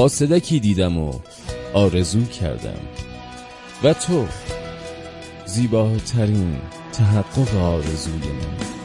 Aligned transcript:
قاصدکی 0.00 0.60
دیدم 0.60 0.98
و 0.98 1.12
آرزو 1.74 2.24
کردم. 2.24 2.80
و 3.84 3.92
تو 3.94 4.26
زیباترین 5.46 6.56
تحقق 6.92 7.56
آرزوی 7.56 8.14
من. 8.14 8.79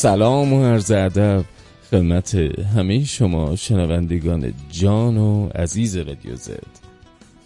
سلام 0.00 0.52
و 0.52 0.64
عرض 0.64 0.90
ادب 0.90 1.44
خدمت 1.90 2.34
همه 2.74 3.04
شما 3.04 3.56
شنوندگان 3.56 4.52
جان 4.70 5.16
و 5.16 5.48
عزیز 5.54 5.96
رادیو 5.96 6.36
زد. 6.36 6.79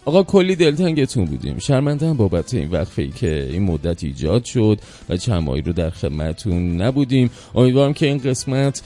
آقا 0.07 0.23
کلی 0.23 0.55
دلتنگتون 0.55 1.25
بودیم. 1.25 1.59
شرمنده 1.59 2.13
بابت 2.13 2.53
این 2.53 2.71
وقفه 2.71 3.01
ای 3.01 3.07
که 3.07 3.49
این 3.51 3.63
مدت 3.63 4.03
ایجاد 4.03 4.43
شد 4.43 4.79
و 5.09 5.17
چند 5.17 5.43
ماهی 5.43 5.61
رو 5.61 5.73
در 5.73 5.89
خدمتتون 5.89 6.81
نبودیم. 6.81 7.29
امیدوارم 7.55 7.93
که 7.93 8.05
این 8.05 8.17
قسمت 8.17 8.81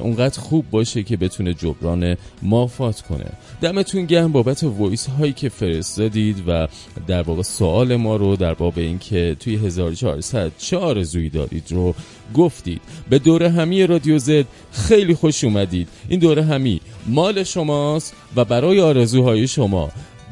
اونقدر 0.00 0.40
خوب 0.40 0.70
باشه 0.70 1.02
که 1.02 1.16
بتونه 1.16 1.54
جبران 1.54 2.16
مافات 2.42 3.00
کنه. 3.00 3.26
دمتون 3.60 4.04
گرم 4.04 4.32
بابت 4.32 4.64
وایس 4.64 5.06
هایی 5.06 5.32
که 5.32 5.48
فرستادید 5.48 6.42
و 6.46 6.68
در 7.06 7.22
واقع 7.22 7.42
سوال 7.42 7.96
ما 7.96 8.16
رو 8.16 8.36
در 8.36 8.54
باب 8.54 8.78
اینکه 8.78 9.36
توی 9.40 9.56
1400 9.56 10.52
چه 10.58 10.76
آرزویی 10.76 11.30
دارید 11.30 11.64
رو 11.70 11.94
گفتید. 12.34 12.80
به 13.10 13.18
دوره 13.18 13.50
همی 13.50 13.86
رادیو 13.86 14.18
زد 14.18 14.44
خیلی 14.72 15.14
خوش 15.14 15.44
اومدید. 15.44 15.88
این 16.08 16.20
دوره 16.20 16.42
همی 16.42 16.80
مال 17.06 17.44
شماست 17.44 18.14
و 18.36 18.44
برای 18.44 18.80
آرزوهای 18.80 19.48
شما 19.48 19.90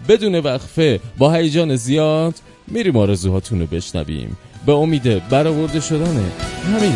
بدون 0.08 0.34
وقفه 0.34 1.00
با 1.18 1.32
هیجان 1.32 1.76
زیاد 1.76 2.34
میریم 2.68 2.96
آرزوهاتون 2.96 3.60
رو 3.60 3.66
بشنویم. 3.66 4.36
به 4.66 4.72
امید 4.72 5.28
برآورده 5.28 5.80
شدن 5.80 6.30
همین 6.64 6.94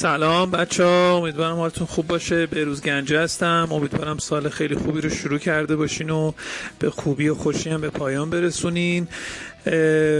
سلام 0.00 0.50
بچه 0.50 0.84
ها 0.84 1.16
امیدوارم 1.16 1.56
حالتون 1.56 1.86
خوب 1.86 2.06
باشه. 2.06 2.48
روز 2.52 2.82
گنجه 2.82 3.20
هستم. 3.20 3.68
امیدوارم 3.70 4.18
سال 4.18 4.48
خیلی 4.48 4.74
خوبی 4.74 5.00
رو 5.00 5.10
شروع 5.10 5.38
کرده 5.38 5.76
باشین 5.76 6.10
و 6.10 6.32
به 6.78 6.90
خوبی 6.90 7.28
و 7.28 7.34
خوشی 7.34 7.70
هم 7.70 7.80
به 7.80 7.90
پایان 7.90 8.30
برسونین. 8.30 9.08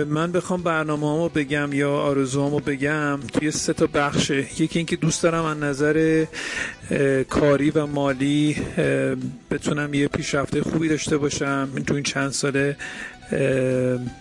من 0.06 0.32
بخوام 0.32 0.62
برنامه 0.62 1.28
بگم 1.28 1.72
یا 1.72 1.90
آرزوهامو 1.90 2.58
بگم. 2.58 3.20
توی 3.32 3.50
سه 3.50 3.72
تا 3.72 3.86
بخشه 3.86 4.62
یکی 4.62 4.78
اینکه 4.78 4.96
دوست 4.96 5.22
دارم 5.22 5.44
از 5.44 5.56
نظر 5.56 6.24
کاری 7.28 7.70
و 7.70 7.86
مالی 7.86 8.56
بتونم 9.50 9.94
یه 9.94 10.08
پیشرفته 10.08 10.62
خوبی 10.62 10.88
داشته 10.88 11.18
باشم. 11.18 11.68
تو 11.86 11.94
این 11.94 12.02
چند 12.02 12.30
ساله 12.30 12.76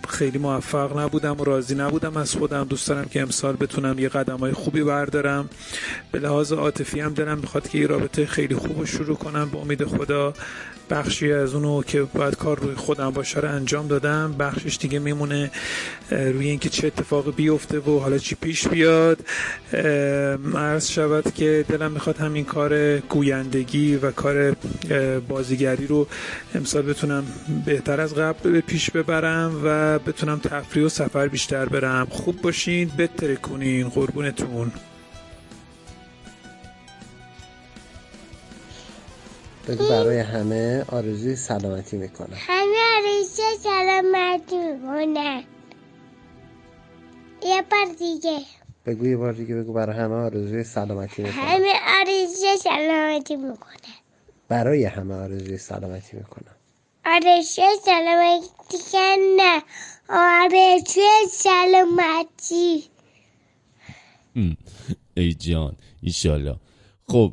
خیلی 0.08 0.38
موفق 0.38 0.98
نبودم 0.98 1.40
و 1.40 1.44
راضی 1.44 1.74
نبودم 1.74 2.16
از 2.16 2.34
خودم. 2.34 2.64
دوست 2.64 2.88
دارم 2.88 3.04
که 3.04 3.20
امسال 3.20 3.56
بتونم 3.56 3.98
یه 3.98 4.08
قدم 4.08 4.36
های 4.36 4.52
خوبی 4.52 4.82
بردارم. 4.82 5.50
به 6.12 6.18
لحاظ 6.18 6.52
عاطفی 6.52 7.00
هم 7.00 7.14
دلم 7.14 7.38
می‌خواد 7.38 7.68
که 7.68 7.78
یه 7.78 7.86
رابطه 7.86 8.26
خیلی 8.26 8.54
خوب 8.54 8.78
رو 8.78 8.86
شروع 8.86 9.16
کنم. 9.16 9.50
به 9.50 9.58
امید 9.58 9.84
خدا 9.84 10.34
بخشی 10.90 11.32
از 11.32 11.54
اونو 11.54 11.82
که 11.82 12.02
باید 12.02 12.36
کار 12.36 12.58
روی 12.58 12.74
خودم 12.74 13.10
باشه 13.10 13.40
رو 13.40 13.48
انجام 13.48 13.88
دادم. 13.88 14.34
بخشش 14.38 14.78
دیگه 14.80 14.98
میمونه 14.98 15.50
روی 16.10 16.48
اینکه 16.48 16.68
چه 16.68 16.86
اتفاقی 16.86 17.30
بیفته 17.30 17.78
و 17.78 17.98
حالا 17.98 18.18
چی 18.18 18.34
پیش 18.34 18.68
بیاد. 18.68 19.18
عرض 20.54 20.90
شود 20.90 21.34
که 21.34 21.64
دلم 21.68 21.92
می‌خواد 21.92 22.16
همین 22.16 22.44
کار 22.44 22.98
گویندگی 22.98 23.96
و 23.96 24.10
کار 24.10 24.56
بازیگری 25.28 25.86
رو 25.86 26.06
امسال 26.54 26.82
بتونم 26.82 27.24
بهتر 27.66 28.00
از 28.00 28.14
قبل 28.14 28.60
پیش 28.60 28.90
ببرم 28.90 29.60
و 29.64 29.98
بتونم 29.98 30.38
تفریح 30.38 30.84
و 30.84 30.88
سفر 30.88 31.28
بیشتر 31.28 31.64
برم. 31.64 32.06
خوب 32.10 32.42
باشین 32.42 32.90
بتره 32.98 33.36
کنین 33.36 33.88
قربونتون. 33.88 34.72
بگو 39.70 39.88
برای 39.88 40.18
همه 40.18 40.84
آرزوی 40.88 41.36
سلامتی 41.36 41.96
می‌کنم. 41.96 42.36
همه 42.36 42.76
آرزوی 42.96 43.44
سلامتی 43.62 44.58
می‌کنم. 44.58 45.44
یه 47.42 47.62
بار 47.70 47.84
دیگه. 47.98 48.40
بگو 48.86 49.06
یه 49.06 49.16
بار 49.16 49.32
دیگه 49.32 49.54
بگو 49.54 49.72
برای 49.72 49.96
همه 49.96 50.14
آرزوی 50.14 50.64
سلامتی 50.64 51.22
می‌کنم. 51.22 51.42
همه 51.42 51.72
آرزوی 52.00 52.56
سلامتی 52.56 53.36
می‌کنم. 53.36 53.76
برای 54.48 54.84
همه 54.84 55.14
آرزوی 55.14 55.58
سلامتی 55.58 56.16
می‌کنم. 56.16 56.54
آرزوی 57.06 57.64
سلامتی 57.84 58.76
نه 59.36 59.62
آرزوی 60.08 61.02
سلامتی. 61.30 62.84
ای 65.14 65.34
جان 65.34 65.76
ایشالله 66.02 66.56
خب 67.08 67.32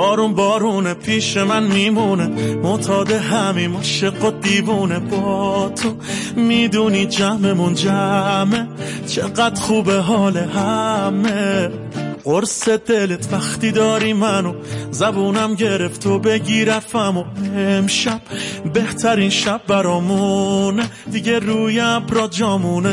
بارون 0.00 0.34
بارون 0.34 0.94
پیش 0.94 1.36
من 1.36 1.62
میمونه. 1.62 2.26
معتاد 2.62 3.10
همین 3.10 3.70
مشق 3.70 4.24
و 4.24 4.30
دیوونه. 4.30 4.98
با 4.98 5.72
تو 5.76 5.96
می‌دونی 6.36 7.06
جمعمون 7.06 7.74
جمعه. 7.74 8.68
چقدر 9.06 9.60
خوبه 9.60 9.96
حال 9.96 10.36
همه. 10.36 11.70
قرص 12.24 12.68
دلت 12.68 13.28
وقتی 13.32 13.72
داری 13.72 14.12
منو 14.12 14.54
زبونم 14.90 15.54
گرفت 15.54 16.06
و 16.06 16.18
بگیرفم 16.18 17.16
و 17.16 17.24
امشب 17.56 18.20
بهترین 18.74 19.30
شب 19.30 19.60
برامونه. 19.68 20.90
دیگه 21.12 21.38
روی 21.38 21.80
ابرا 21.80 22.28
جامونه. 22.28 22.90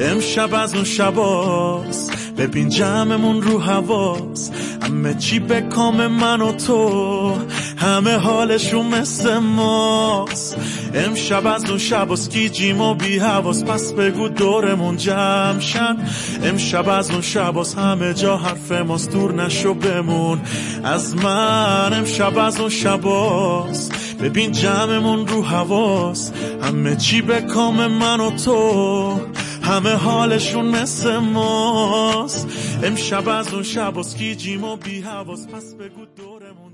امشب 0.00 0.54
از 0.54 0.74
اون 0.74 0.84
شباست 0.84 2.12
ببین 2.38 2.68
جمعمون 2.68 3.42
رو 3.42 3.60
حواس. 3.60 4.50
همه 4.82 5.14
چی 5.14 5.38
به 5.38 5.60
کام 5.60 6.06
من 6.06 6.40
و 6.40 6.52
تو. 6.52 7.34
همه 7.76 8.16
حالشون 8.16 8.86
مثل 8.86 9.38
ماست. 9.38 10.56
امشب 10.94 11.46
از 11.46 11.70
اون 11.70 11.78
شب 11.78 12.14
جیم 12.48 12.80
و 12.80 12.94
بی 12.94 13.18
حواس. 13.18 13.64
پس 13.64 13.92
بگو 13.92 14.28
دورمون 14.28 14.96
جمشن 14.96 15.96
امشب 16.42 16.88
از 16.88 17.10
اون 17.10 17.20
شب 17.20 17.56
همه 17.78 18.14
جا 18.14 18.36
حرف 18.36 18.72
ماست. 18.72 19.10
دور 19.10 19.34
نشو 19.34 19.74
بمون. 19.74 20.40
از 20.84 21.16
من 21.16 21.92
امشب 21.92 22.38
از 22.38 22.60
اون 22.60 22.68
شباست 22.68 23.92
ببین 24.22 24.52
جمعمون 24.52 25.26
رو 25.26 25.42
حواس. 25.42 26.32
همه 26.62 26.96
چی 26.96 27.22
به 27.22 27.40
کام 27.40 27.86
من 27.86 28.20
و 28.20 28.30
تو. 28.30 29.20
همه 29.68 29.90
حالشون 29.90 30.66
مثل 30.66 31.16
ماست. 31.16 32.48
امشب 32.82 33.28
از 33.28 33.54
اون 33.54 33.62
شب 33.62 34.02
جیم 34.38 34.64
و 34.64 34.76
بی 34.76 35.00
حواس. 35.00 35.46
پس 35.46 35.74
بگو 35.74 36.06
دورمون 36.16 36.72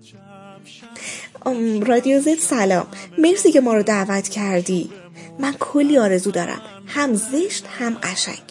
رادیو 1.86 2.20
زد 2.20 2.34
سلام. 2.34 2.86
مرسی 3.18 3.52
که 3.52 3.60
ما 3.60 3.74
رو 3.74 3.82
دعوت 3.82 4.28
کردی. 4.28 4.90
من 5.38 5.54
کلی 5.60 5.98
آرزو 5.98 6.30
دارم. 6.30 6.60
هم 6.86 7.14
زشت 7.14 7.64
هم 7.78 7.96
قشنگ. 8.02 8.42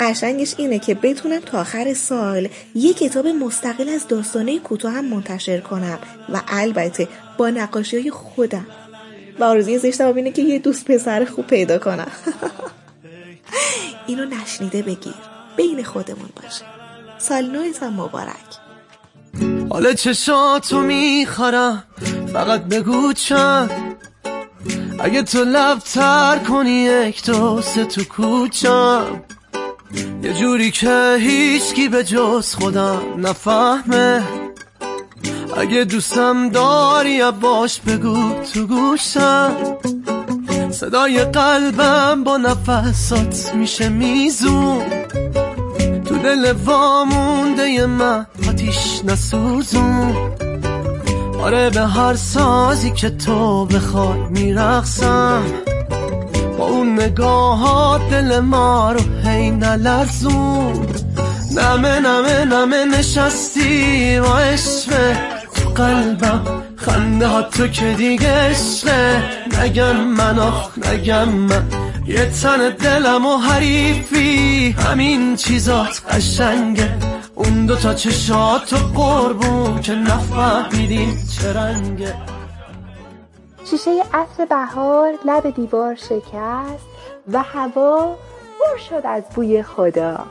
قشنگش 0.00 0.54
اینه 0.58 0.78
که 0.78 0.94
بتونم 0.94 1.40
تا 1.40 1.60
آخر 1.60 1.94
سال 1.94 2.48
یه 2.74 2.94
کتاب 2.94 3.26
مستقل 3.26 3.88
از 3.88 4.08
داستانه 4.08 4.58
کوتاه 4.58 4.92
هم 4.92 5.04
منتشر 5.04 5.60
کنم. 5.60 5.98
و 6.28 6.40
البته 6.48 7.08
با 7.38 7.50
نقاشی 7.50 7.96
های 7.96 8.10
خودم. 8.10 8.66
و 9.40 9.44
آرزوی 9.44 9.78
زشتم 9.78 10.14
اینه 10.14 10.30
که 10.30 10.42
یه 10.42 10.58
دوست 10.58 10.84
پسر 10.84 11.24
خوب 11.24 11.46
پیدا 11.46 11.78
کنم. 11.78 12.10
اینو 14.06 14.24
نشنیده 14.24 14.82
بگیر. 14.82 15.14
بین 15.56 15.84
خودمون 15.84 16.28
باشه. 16.36 16.64
سال 17.18 17.46
نویتم 17.46 17.88
مبارک. 17.88 18.36
حال 19.70 19.94
چشاتو 19.94 20.80
می‌خرم 20.80 21.84
فقط 22.32 22.62
بگو 22.62 23.12
چند. 23.12 23.96
اگه 24.98 25.22
تو 25.22 25.44
لب 25.44 25.78
تر 25.78 26.38
کنی 26.38 26.70
یک 26.70 27.24
دو 27.24 27.62
سه 27.62 27.84
تو 27.84 28.04
کوچم. 28.04 29.22
یه 30.22 30.32
جوری 30.32 30.70
که 30.70 31.16
هیچکی 31.20 31.88
به 31.88 32.04
جز 32.04 32.54
خودم 32.54 33.02
نفهمه. 33.16 34.22
اگه 35.56 35.84
دوستم 35.84 36.48
داری 36.48 37.30
باش 37.30 37.80
بگو 37.80 38.42
تو 38.54 38.66
گوشم. 38.66 39.56
صدای 40.80 41.24
قلبم 41.24 42.24
با 42.24 42.36
نفسات 42.36 43.54
میشه 43.54 43.88
میزون 43.88 44.82
تو 46.04 46.18
دل 46.18 46.52
وامونده 46.64 47.86
من 47.86 48.26
آتیش 48.48 49.00
نسوزون 49.04 50.16
آره 51.42 51.70
به 51.70 51.80
هر 51.80 52.14
سازی 52.14 52.90
که 52.90 53.10
تو 53.10 53.64
بخوای 53.64 54.18
میرقصم. 54.30 55.42
با 56.58 56.64
اون 56.64 57.00
نگاهات 57.00 58.10
دل 58.10 58.40
ما 58.40 58.92
رو 58.92 59.00
هی 59.24 59.50
نلرزون 59.50 60.86
نمه 61.56 62.00
نمه 62.00 62.44
نمه 62.44 62.84
نشستی 62.84 64.20
با 64.20 64.38
عشقه 64.38 65.16
تو 65.54 65.68
قلبم. 65.70 66.42
خنده 66.76 67.26
ها 67.26 67.42
تو 67.42 67.68
که 67.68 67.94
دیگه 67.98 68.28
عشقه. 68.28 69.45
نگم 69.62 69.96
من 69.96 70.38
آخ 70.38 70.78
نگم 70.78 71.28
من. 71.28 71.68
یه 72.06 72.30
تن 72.30 72.70
دلم 72.70 73.26
و 73.26 73.36
حریفی. 73.36 74.70
همین 74.70 75.36
چیزات 75.36 76.02
قشنگه. 76.10 76.90
اون 77.34 77.66
دوتا 77.66 77.94
چشات 77.94 78.72
و 78.72 78.76
قربون 78.76 79.80
که 79.80 79.92
نفهمیدیم 79.92 81.18
چه 81.36 81.52
رنگه. 81.52 82.14
شیشه 83.70 83.90
عطر 84.14 84.44
بهار 84.44 85.14
لب 85.26 85.54
دیوار 85.54 85.94
شکست 85.94 86.86
و 87.32 87.42
هوا 87.42 88.16
پر 88.58 88.78
شد 88.88 89.02
از 89.04 89.22
بوی 89.34 89.62
خدا. 89.62 90.24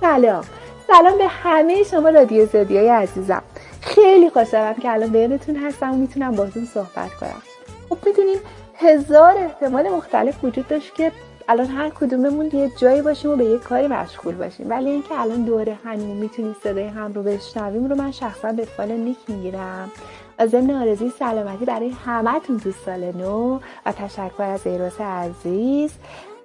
سلام. 0.00 0.44
سلام 0.86 1.18
به 1.18 1.28
همه 1.28 1.82
شما 1.90 2.08
رادیو 2.08 2.46
زدیای 2.46 2.88
عزیزم. 2.88 3.42
خیلی 3.80 4.30
خوشحالم 4.30 4.74
که 4.74 4.92
الان 4.92 5.10
بینتون 5.10 5.56
هستم 5.56 5.92
و 5.92 5.96
می‌تونم 5.96 6.32
باتون 6.32 6.68
صحبت 6.74 7.14
کنم. 7.20 7.42
خب 7.88 7.98
می‌دونیم 8.06 8.38
هزار 8.80 9.38
احتمال 9.38 9.88
مختلف 9.88 10.44
وجود 10.44 10.68
داشت 10.68 10.94
که 10.94 11.12
الان 11.48 11.66
هر 11.66 11.90
کدوممون 11.90 12.50
یه 12.52 12.70
جایی 12.78 13.02
باشیم 13.02 13.30
و 13.30 13.36
به 13.36 13.44
یه 13.44 13.58
کاری 13.58 13.86
مشغول 13.86 14.34
باشیم. 14.34 14.70
ولی 14.70 14.90
اینکه 14.90 15.20
الان 15.20 15.42
دوره 15.42 15.78
همین 15.84 16.16
می‌تونیم 16.16 16.56
صدای 16.64 16.86
هم 16.86 17.12
رو 17.12 17.22
بشنویم 17.22 17.88
رو 17.88 17.96
من 17.96 18.10
شخصا 18.10 18.52
به 18.52 18.64
فال 18.64 18.92
نیک 18.92 19.18
می‌گیرم. 19.28 19.90
و 20.38 20.46
ضمن 20.46 20.70
آرزوی 20.70 21.10
سلامتی 21.18 21.64
برای 21.64 21.88
همتون 21.88 22.60
تو 22.60 22.72
سال 22.72 23.12
نو 23.12 23.58
و 23.86 23.92
تشکر 23.92 24.42
از 24.42 24.66
ایروس 24.66 25.00
عزیز. 25.00 25.92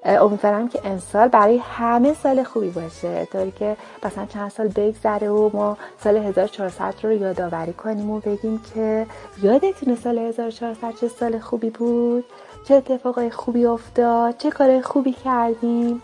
امیدوارم 0.05 0.67
که 0.69 0.81
امسال 0.83 1.27
برای 1.27 1.57
همه 1.57 2.13
سال 2.13 2.43
خوبی 2.43 2.69
باشه. 2.69 3.25
طوری 3.25 3.51
که 3.51 3.77
مثلا 4.03 4.25
چند 4.25 4.51
سال 4.51 4.67
بگذره 4.67 5.29
و 5.29 5.49
ما 5.53 5.77
سال 6.03 6.17
1400 6.17 6.93
رو 7.03 7.11
یادآوری 7.11 7.73
کنیم 7.73 8.09
و 8.09 8.19
بگیم 8.19 8.61
که 8.73 9.05
یادتونه 9.43 9.95
سال 9.95 10.17
1400 10.17 10.93
چه 11.01 11.07
سال 11.07 11.39
خوبی 11.39 11.69
بود 11.69 12.25
چه 12.67 12.75
اتفاقای 12.75 13.29
خوبی 13.29 13.65
افتاد 13.65 14.37
چه 14.37 14.49
کار 14.49 14.81
خوبی 14.81 15.13
کردیم. 15.13 16.01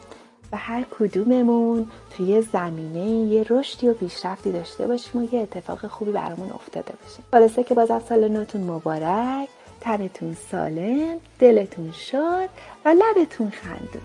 و 0.52 0.58
هر 0.58 0.86
کدوممون 1.00 1.88
توی 2.18 2.42
زمینه 2.42 3.10
یه 3.10 3.46
رشدی 3.50 3.90
و 3.90 3.94
پیشرفتی 3.94 4.52
داشته 4.52 4.88
باشیم 4.88 5.22
و 5.22 5.34
یه 5.34 5.42
اتفاق 5.42 5.88
خوبی 5.88 6.12
برامون 6.12 6.52
افتاده 6.52 6.94
باشه 7.04 7.24
خلاصه 7.32 7.64
که 7.64 7.74
بازم 7.74 8.02
سال 8.10 8.28
نوتون 8.28 8.64
مبارک. 8.64 9.50
تنتون 9.82 10.38
سالم. 10.52 11.18
دلتون 11.40 11.92
شاد. 11.92 12.50
و 12.86 12.90
لبتون 12.90 13.52
خندون 13.62 14.02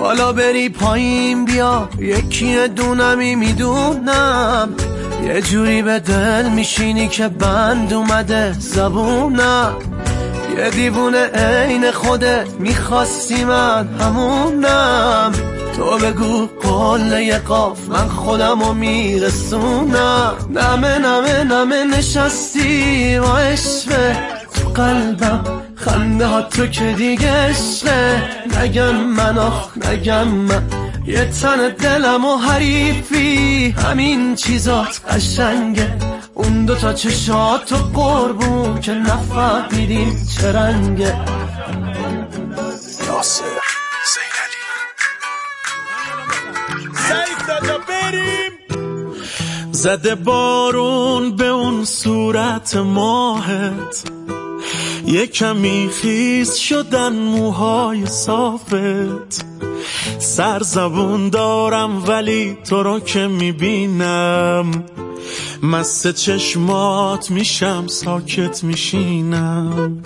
حالا 0.00 0.32
بری 0.32 0.68
پایین 0.68 1.44
بیا 1.44 1.88
یکی 1.98 2.68
دونمی 2.68 3.34
می‌دونم. 3.34 4.74
یه 5.24 5.40
جوری 5.40 5.82
به 5.82 5.98
دل 5.98 6.48
میشینی 6.48 7.08
که 7.08 7.28
بند 7.28 7.92
اومده 7.92 8.52
زبونم. 8.52 9.76
یه 10.58 10.70
دیوونه 10.70 11.26
عین 11.26 11.90
خوده 11.90 12.44
می‌خواستی 12.58 13.44
من 13.44 13.88
همونم. 13.88 15.32
تو 15.76 15.98
بگو 15.98 16.46
قله 16.46 17.38
قاف 17.38 17.88
من 17.88 18.08
خودمو 18.08 18.72
میرسونم. 18.74 20.34
نمه 20.50 20.98
نمه 20.98 21.44
نمه 21.44 21.84
نشستی 21.84 23.18
و 23.18 23.24
عشقه 23.24 24.16
تو 24.54 24.68
قلبم. 24.68 25.44
خنده 25.76 26.26
ها 26.26 26.42
تو 26.42 26.66
که 26.66 26.92
دیگه 26.92 27.32
عشقه 27.32 28.22
نگم 28.60 28.94
من 28.94 29.38
آخ 29.38 29.68
نگم 29.76 30.28
من. 30.28 30.62
یه 31.06 31.24
تن 31.24 31.68
دلم 31.68 32.24
و 32.24 32.36
حریفی. 32.36 33.70
همین 33.70 34.34
چیزات 34.34 35.00
قشنگه. 35.08 35.94
اون 36.34 36.64
دوتا 36.64 36.92
چشات 36.92 37.72
و 37.72 37.76
قربون 37.76 38.80
که 38.80 38.92
نفهمیدیم 38.92 40.28
چه 40.36 40.52
رنگه. 40.52 41.14
زده 49.72 50.14
بارون 50.14 51.36
به 51.36 51.46
اون 51.46 51.84
صورت 51.84 52.76
ماهت. 52.76 54.10
یه 55.06 55.26
کمی 55.26 55.90
خیز 56.02 56.54
شدن 56.54 57.12
موهای 57.12 58.06
صافت. 58.06 59.44
سرزبون 60.18 61.28
دارم 61.28 62.04
ولی 62.08 62.58
تو 62.68 62.82
رو 62.82 63.00
که 63.00 63.26
می‌بینم. 63.26 64.84
مست 65.62 66.12
چشمات 66.12 67.30
میشم 67.30 67.86
ساکت 67.86 68.64
میشینم. 68.64 70.02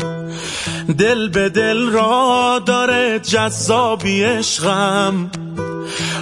دل 0.99 1.29
به 1.29 1.49
دل 1.49 1.91
را 1.91 2.63
داره 2.67 3.19
جذابی 3.19 4.23
عشقم. 4.23 5.31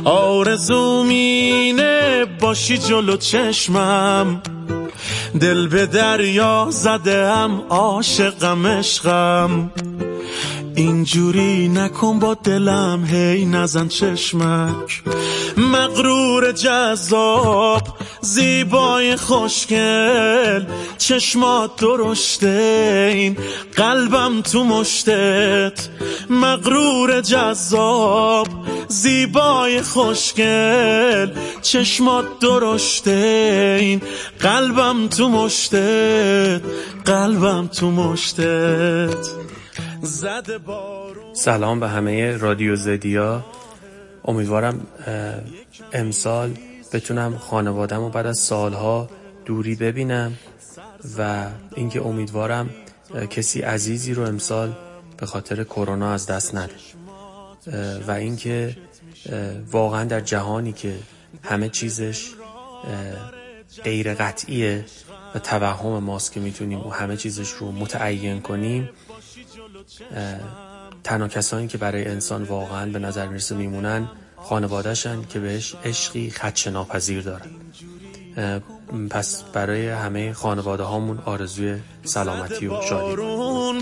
آرزو 0.05 1.05
مینه 1.05 2.25
باشی 2.41 2.79
جلو 2.79 3.17
چشمم. 3.17 4.43
دل 5.41 5.69
به 5.69 5.87
دریا 5.87 6.67
زده 6.71 7.33
هم 7.33 7.63
عاشقم 7.71 8.67
عشقم. 8.67 9.71
اینجوری 10.75 11.69
نکن 11.69 12.19
با 12.19 12.35
دلم 12.35 13.05
هی 13.05 13.45
نزن 13.45 13.89
چشمک. 13.89 15.03
مغرور 15.57 16.53
جذاب 16.53 17.83
زیبای 18.21 19.17
خوشگل 19.17 20.65
چشمات 20.99 21.77
درشته 21.77 23.11
این 23.15 23.37
قلبم 23.77 24.41
تو 24.41 24.65
مشتت. 24.65 25.89
مغرور 26.31 27.21
جذاب 27.21 28.49
زیبای 28.89 29.83
خوشگل 29.83 31.31
چشمات 31.63 32.39
درشته 32.41 33.77
این 33.81 34.03
قلبم 34.41 35.09
تو 35.09 35.29
مشتت. 35.29 36.61
قلبم 37.05 37.67
تو 37.67 37.91
مشتت. 37.91 39.52
سلام 41.33 41.81
به 41.81 41.89
همه 41.89 42.37
رادیو 42.37 42.77
زدیا. 42.77 43.45
امیدوارم 44.25 44.87
امسال 45.93 46.57
بتونم 46.93 47.39
خانوادم 47.39 48.03
و 48.03 48.09
بعد 48.11 48.27
از 48.27 48.39
سالها 48.39 49.09
دوری 49.45 49.75
ببینم 49.75 50.33
و 51.19 51.47
اینکه 51.77 52.07
امیدوارم 52.07 52.71
کسی 53.31 53.61
عزیزی 53.61 54.15
رو 54.15 54.23
امسال 54.23 54.73
به 55.17 55.27
خاطر 55.27 55.65
کرونا 55.65 56.13
از 56.13 56.27
دست 56.27 56.55
نده. 56.55 56.75
و 58.07 58.11
اینکه 58.11 58.77
واقعا 59.71 60.05
در 60.05 60.21
جهانی 60.21 60.73
که 60.73 60.95
همه 61.43 61.69
چیزش 61.69 62.29
غیر 63.85 64.15
قطعیه 64.15 64.85
و 65.35 65.39
توهم 65.39 65.99
ماست 65.99 66.33
که 66.33 66.41
می‌تونیم 66.41 66.81
و 66.81 66.91
همه 66.91 67.17
چیزش 67.17 67.51
رو 67.51 67.73
متعین 67.73 68.41
کنیم 68.41 68.91
تنها 71.05 71.29
کسانی 71.29 71.69
که 71.69 71.79
برای 71.79 72.09
انسان 72.09 72.43
واقعا 72.43 72.87
به 72.87 72.99
نظر 72.99 73.29
می‌رسه 73.29 73.55
میمونن 73.55 74.09
خانوادهشن 74.37 75.25
که 75.29 75.41
بهش 75.41 75.75
عشقی 75.85 76.31
خدش 76.31 76.67
ناپذیر 76.67 77.23
دارن 77.23 77.51
پس 79.11 79.43
برای 79.53 79.89
همه 79.89 80.33
خانواده 80.33 80.83
هامون 80.83 81.19
آرزوی 81.25 81.77
سلامتی 82.05 82.67
و 82.67 82.83
شادی. 82.89 83.17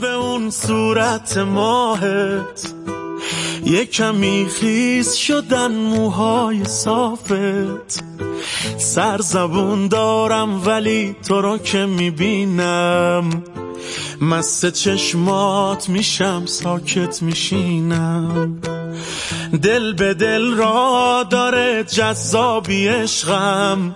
به 0.00 0.12
اون 0.12 0.50
صورت 0.50 1.38
ماهت. 1.38 2.75
یه 3.64 3.87
کمی 3.87 4.47
خیز 4.61 5.14
شدن 5.14 5.73
موهای 5.73 6.64
صافت. 6.64 8.02
سرزبون 8.78 9.88
دارم 9.88 10.66
ولی 10.66 11.16
تو 11.28 11.40
رو 11.40 11.59
که 11.59 11.87
می‌بینم. 11.87 13.45
مست 14.20 14.72
چشمات 14.72 15.88
میشم 15.88 16.42
ساکت 16.46 17.22
میشینم. 17.22 18.60
دل 19.62 19.92
به 19.92 20.14
دل 20.14 20.54
را 20.54 21.26
داره 21.30 21.84
جذابی 21.84 22.88
عشقم. 22.88 23.94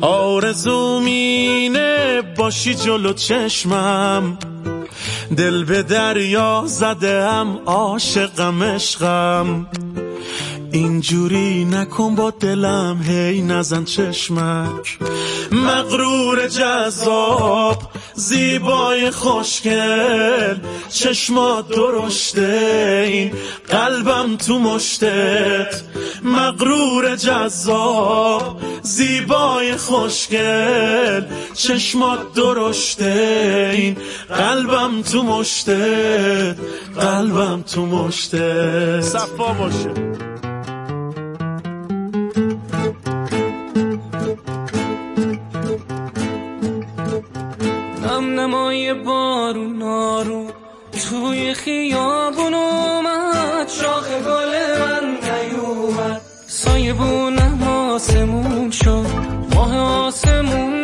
آرزو 0.00 1.00
مینه 1.00 2.22
باشی 2.36 2.74
جلو 2.74 3.12
چشمم. 3.12 4.38
دل 5.36 5.64
به 5.64 5.82
دریا 5.82 6.64
زده 6.66 7.28
هم 7.28 7.58
عاشقم 7.66 8.62
عشقم. 8.62 9.66
اینجوری 10.72 11.64
نکن 11.64 12.14
با 12.14 12.30
دلم 12.30 13.02
هی 13.02 13.42
نزن 13.42 13.84
چشمک. 13.84 14.98
مغرور 15.52 16.48
جذاب 16.48 17.79
زیبای 18.20 19.10
خوشگل 19.10 20.56
چشمات 20.88 21.68
درشته 21.68 23.04
این 23.06 23.32
قلبم 23.68 24.36
تو 24.36 24.58
مشتت. 24.58 25.82
مغرور 26.22 27.16
جذاب 27.16 28.60
زیبای 28.82 29.76
خوشگل 29.76 31.24
چشمات 31.54 32.32
درشته 32.34 33.70
این 33.74 33.96
قلبم 34.28 35.02
تو 35.02 35.22
مشتت. 35.22 36.56
قلبم 36.96 37.62
تو 37.62 37.86
مشتت. 37.86 39.00
صفا 39.00 39.52
باشه. 39.52 39.90
بارون 49.50 49.78
نارو. 49.78 50.46
توی 50.92 51.54
خیابون 51.54 52.54
اومد 52.54 53.68
شاخ 53.68 54.08
گل 54.08 54.52
من 54.80 55.06
نیومد. 55.10 56.20
سایه 56.46 56.92
بونم 56.92 57.62
آسمون 57.62 58.70
شد 58.70 59.06
ماه 59.54 59.78
آسمون 59.78 60.79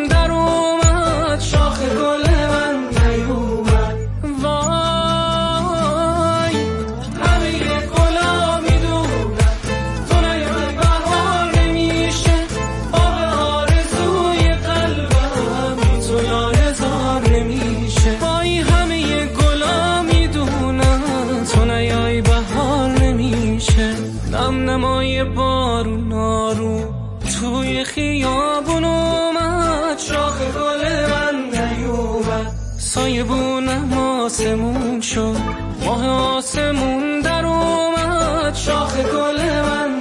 توی 27.40 27.84
خیابون 27.84 28.84
اومد 28.84 29.98
شاخ 29.98 30.40
گل 30.40 31.10
من 31.10 31.34
نیومد. 31.50 32.52
سایه 32.78 33.24
بونم 33.24 33.92
آسمون 33.92 35.00
شد 35.00 35.36
ماه 35.84 36.08
آسمون 36.08 37.20
در 37.20 37.46
اومد. 37.46 38.54
شاخ 38.54 38.96
گل 38.96 39.40
من 39.62 39.95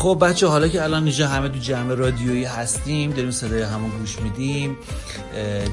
خب 0.00 0.18
بچه 0.20 0.46
حالا 0.46 0.68
که 0.68 0.82
الان 0.82 1.04
اینجا 1.04 1.28
همه 1.28 1.48
تو 1.48 1.58
جمع 1.58 1.94
رادیویی 1.94 2.44
هستیم 2.44 3.10
داریم 3.10 3.30
صدای 3.30 3.62
همون 3.62 3.90
گوش 3.90 4.18
میدیم 4.18 4.76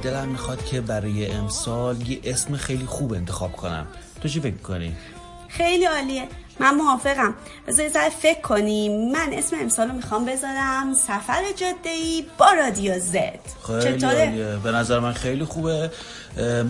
دلم 0.03 0.27
می‌خواد 0.27 0.65
که 0.65 0.81
برای 0.81 1.31
امسال 1.31 2.09
یه 2.09 2.19
اسم 2.23 2.55
خیلی 2.55 2.85
خوب 2.85 3.13
انتخاب 3.13 3.51
کنم 3.51 3.87
تو 4.21 4.27
چی 4.27 4.39
فکر 4.39 4.57
کنی؟ 4.57 4.95
خیلی 5.57 5.85
عالیه. 5.85 6.27
من 6.59 6.75
موافقم. 6.75 7.33
بذار 7.67 7.85
یه 7.85 7.91
ذره 7.91 8.09
فکر 8.09 8.41
کنیم. 8.41 9.11
من 9.11 9.29
اسم 9.33 9.55
امسال 9.61 9.87
رو 9.87 9.93
می‌خوام 9.93 10.25
بذارم. 10.25 10.93
سفر 10.93 11.43
جاده 11.55 11.89
ای 11.89 12.25
با 12.37 12.45
رادیو 12.51 12.99
زد. 12.99 13.39
خیلی 13.67 13.97
چطوره؟ 13.97 14.25
عالیه. 14.25 14.57
به 14.63 14.71
نظر 14.71 14.99
من 14.99 15.13
خیلی 15.13 15.43
خوبه. 15.43 15.91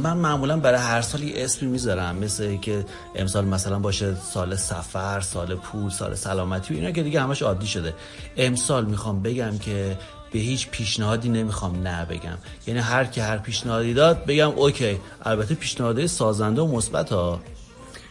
من 0.04 0.18
معمولا 0.18 0.58
برای 0.58 0.80
هر 0.80 1.02
سال 1.02 1.24
یه 1.24 1.44
اسمی 1.44 1.70
می‌ذارم. 1.70 2.16
مثل 2.16 2.58
که 2.58 2.86
امسال 3.16 3.46
مثلا 3.46 3.80
باشه 3.80 4.16
سال 4.34 4.56
سفر 4.56 5.22
سال 5.22 5.56
پول 5.56 5.90
سال 5.90 6.16
سلامتی 6.16 6.74
و 6.74 6.78
اینا 6.78 6.92
که 6.92 7.04
دیگه 7.04 7.22
همش 7.22 7.42
عادی 7.42 7.68
شده. 7.68 7.94
امسال 8.38 8.86
می‌خوام 8.86 9.22
بگم 9.22 9.58
که 9.58 9.98
به 10.32 10.40
هیچ 10.40 10.68
پیشنهادی 10.68 11.30
نمی‌خوام 11.30 11.88
نه 11.88 12.06
بگم 12.06 12.38
یعنی 12.68 12.80
هر 12.80 13.06
کی 13.06 13.22
هر 13.22 13.38
پیشنهادی 13.38 13.94
داد 13.94 14.26
بگم 14.26 14.50
okay. 14.50 15.00
البته 15.24 15.56
پیشنهادهای 15.56 16.08
سازنده 16.08 16.62
و 16.62 16.68
مثبت 16.68 17.12
ها. 17.12 17.40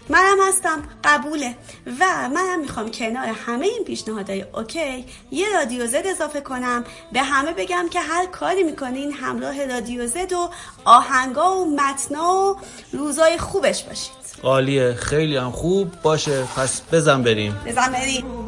منم 0.08 0.36
هستم. 0.48 0.82
قبوله. 1.04 1.54
و 2.00 2.28
منم 2.34 2.60
می‌خوام 2.60 2.90
کنار 2.90 3.26
همه 3.26 3.66
این 3.66 3.84
پیشنهادهای 3.84 4.44
okay 4.54 5.04
یه 5.30 5.46
رادیو 5.54 5.86
Z 5.87 6.02
اضافه 6.06 6.40
کنم. 6.40 6.84
به 7.12 7.22
همه 7.22 7.52
بگم 7.52 7.86
که 7.90 8.00
هر 8.00 8.26
کاری 8.26 8.62
می‌کنین 8.62 9.12
همراه 9.12 9.66
رادیو 9.66 10.06
Z 10.06 10.33
و 10.32 10.50
آهنگا 10.84 11.56
و 11.56 11.76
متنا 11.76 12.34
و 12.34 12.56
روزای 12.92 13.38
خوبش 13.38 13.82
باشید. 13.82 14.12
عالیه. 14.42 14.94
خیلی 14.94 15.36
هم 15.36 15.50
خوب. 15.50 16.02
باشه. 16.02 16.44
پس 16.56 16.80
بزن 16.92 17.22
بریم. 17.22 17.60
بزن 17.66 17.92
بریم. 17.92 18.46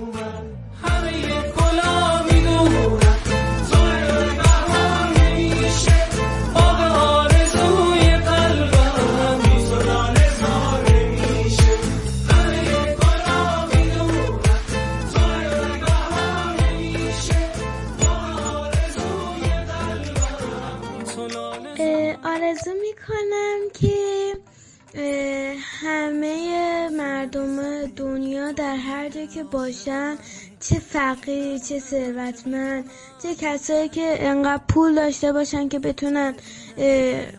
که 23.81 24.35
همه 25.81 26.89
مردم 26.89 27.87
دنیا 27.87 28.53
در 28.53 28.77
هر 28.77 29.09
جا 29.09 29.27
که 29.27 29.45
باشن 29.45 30.19
چه 30.61 30.79
فقیر 30.79 31.59
چه 31.59 31.79
ثروتمند 31.79 32.85
چه 33.23 33.35
کسایی 33.35 33.89
که 33.89 34.17
انقدر 34.21 34.63
پول 34.69 34.95
داشته 34.95 35.33
باشن 35.33 35.69
که 35.69 35.79
بتونن 35.79 36.35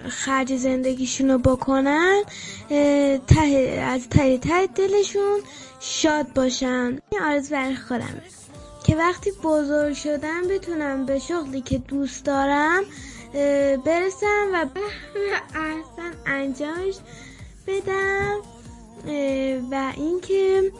خرج 0.10 0.56
زندگیشونو 0.56 1.38
بکنن 1.38 2.22
اه، 2.70 3.18
ته 3.18 3.84
از 3.88 4.10
ته 4.10 4.38
ته 4.38 4.68
دلشون 4.68 5.40
شاد 5.80 6.34
باشن. 6.34 7.00
این 7.10 7.22
آرزو 7.22 7.56
برای 7.56 7.76
خودمه. 7.76 8.22
که 8.84 8.96
وقتی 8.96 9.32
بزرگ 9.44 9.94
شدم 9.94 10.48
بتونم 10.50 11.06
به 11.06 11.20
شغلی 11.20 11.62
که 11.62 11.78
دوست 11.78 12.26
دارم 12.26 12.84
برسم 13.86 14.48
و 14.54 14.66
احسن 15.56 16.14
انجامش 16.26 16.96
بدم. 17.68 18.38
و 19.72 19.94
اینکه 19.98 20.72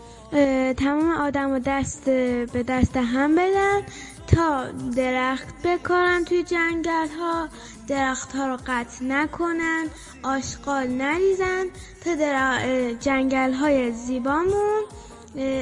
تمام 0.78 1.12
آدم 1.12 1.52
و 1.52 1.60
دست 1.60 2.06
به 2.54 2.64
دست 2.68 2.98
هم 2.98 3.36
بدن 3.36 3.82
تا 4.28 4.66
درخت 4.96 5.48
بکارن 5.64 6.26
توی 6.26 6.44
جنگل 6.44 7.08
ها 7.20 7.50
درخت 7.88 8.36
ها 8.36 8.48
رو 8.48 8.58
قطع 8.68 9.06
نکنن 9.06 9.88
آشغال 10.24 10.88
نریزن 10.88 11.66
تا 12.06 12.16
در 12.16 12.94
جنگل 12.94 13.54
های 13.54 13.92
زیبامون 13.92 14.84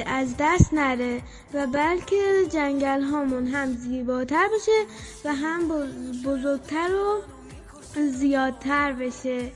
از 0.06 0.34
دست 0.38 0.74
نره 0.74 1.22
و 1.54 1.66
بلکه 1.66 2.16
جنگل 2.52 3.02
هامون 3.02 3.46
هم 3.46 3.76
زیباتر 3.76 4.48
بشه 4.54 4.84
و 5.24 5.34
هم 5.34 5.68
بز- 5.68 6.22
بزرگتر 6.24 6.88
و 6.94 7.20
زیادتر 8.18 8.92
بشه. 8.92 9.52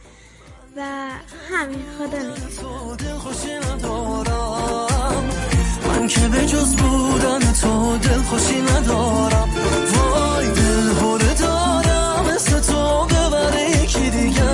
و 0.76 1.08
همین 1.50 1.82
خدا 1.98 2.18
من 5.88 6.08
که 6.08 6.28
به 6.28 6.46
جز 6.46 6.76
بودن 6.76 7.52
تو 7.52 7.98
دل 7.98 8.22
خوشی 8.22 8.60
ندارم. 8.60 9.48
وای 9.94 10.50
دل 10.50 10.90
هره 11.00 11.34
دارم 11.34 12.26
مثل 12.34 12.60
تو 12.60 13.06
ببره 13.06 13.70
یکی 13.70 14.10
دیگه. 14.10 14.50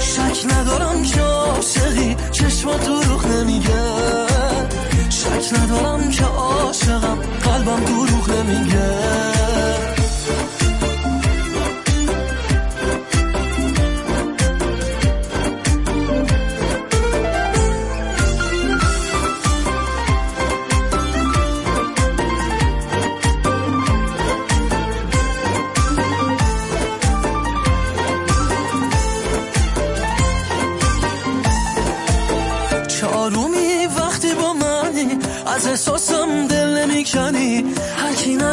شک 0.00 0.52
ندارم 0.52 1.02
که 1.02 1.20
عاشقی 1.20 2.16
چه 2.32 2.46
نمیگه. 3.28 4.25
شک 5.40 5.58
ندارم 5.58 6.10
که 6.10 6.24
عاشقم. 6.24 7.18
قلبم 7.44 7.84
دروغ 7.84 8.30
نمیگه. 8.30 9.35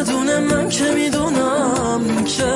ندونه 0.04 0.40
من 0.40 0.70
که 0.70 0.84
می‌دونم 0.84 2.24
که 2.26 2.54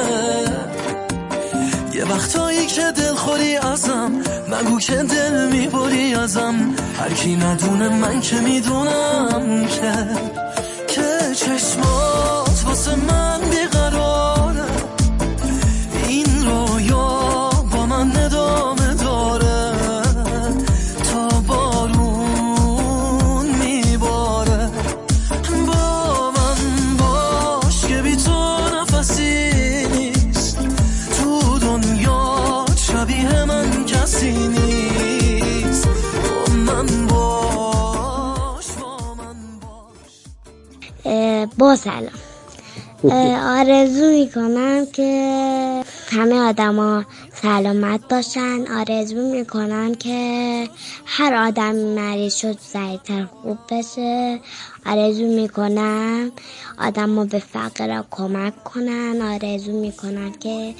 یه 1.93 2.05
وقتایی 2.05 2.65
که 2.65 2.91
دل 2.91 3.13
خوری 3.13 3.57
ازم 3.57 4.11
مگو 4.49 4.79
که 4.79 4.95
دل 4.95 5.47
می‌بری 5.51 6.13
ازم. 6.13 6.75
هرکی 6.99 7.35
ندونه 7.35 7.89
من 7.89 8.21
که 8.21 8.35
می‌دونم 8.35 9.65
که 9.67 9.93
که 10.87 11.35
چشمات 11.35 12.46
با 41.67 41.75
سلام 41.75 42.11
آرزو 43.57 44.11
می‌کنم 44.11 44.85
که 44.93 45.83
همه 46.11 46.35
آدما 46.35 47.05
سلامت 47.41 47.99
باشن. 48.09 48.65
آرزو 48.79 49.31
می‌کنم 49.31 49.95
که 49.95 50.69
هر 51.05 51.33
آدمی 51.33 51.95
مریض 51.95 52.35
شد 52.35 52.57
سریعتر 52.73 53.25
خوب 53.25 53.57
بشه. 53.71 54.39
آرزو 54.85 55.27
می‌کنم 55.27 56.31
آدما 56.79 57.25
به 57.25 57.39
فقر 57.39 58.03
کمک 58.11 58.63
کنن. 58.63 59.21
آرزو 59.21 59.71
می‌کنم 59.71 60.31
که 60.31 60.75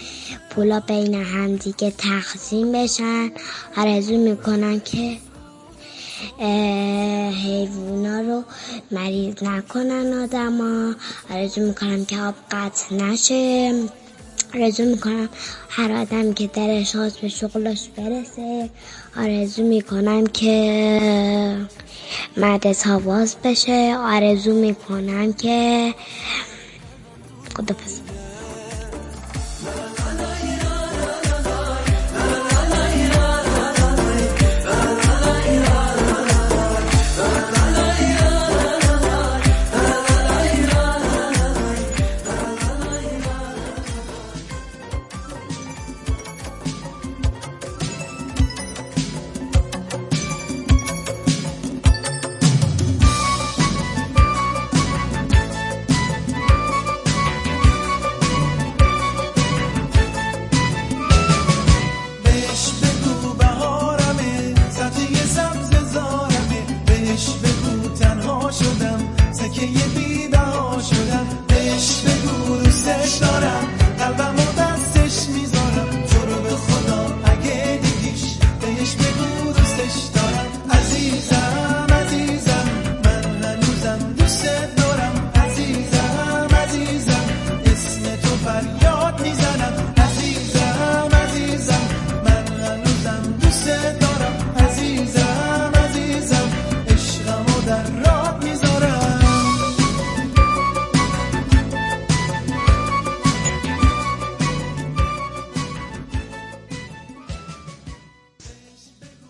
پولا 0.49 0.79
بین 0.79 1.13
همدیگه 1.13 1.93
تقسیم 1.97 2.71
بشن. 2.71 3.31
آرزو 3.77 4.17
می‌کنم 4.17 4.79
که 4.79 4.97
اه، 4.97 5.17
حیوونا 7.31 8.21
رو 8.21 8.43
مریض 8.91 9.43
نکنن 9.43 10.23
آدما. 10.23 10.95
آرزو 11.29 11.61
می‌کنم 11.61 12.05
که 12.05 12.19
آب 12.19 12.35
قطع 12.51 12.95
نشه. 12.95 13.73
آرزو 14.55 14.85
می‌کنم 14.85 15.29
هر 15.69 15.91
آدم 15.91 16.33
که 16.33 16.47
درش 16.47 16.95
خواست 16.95 17.19
به 17.19 17.27
شغلش 17.27 17.89
برسه 17.97 18.69
آرزو 19.17 19.63
می‌کنم 19.63 20.27
که 20.27 21.67
مدرسه 22.37 22.97
باز 22.97 23.35
بشه. 23.43 23.97
آرزو 23.97 24.53
می‌کنم 24.53 25.33
که 25.33 25.93
خدافز 27.57 27.99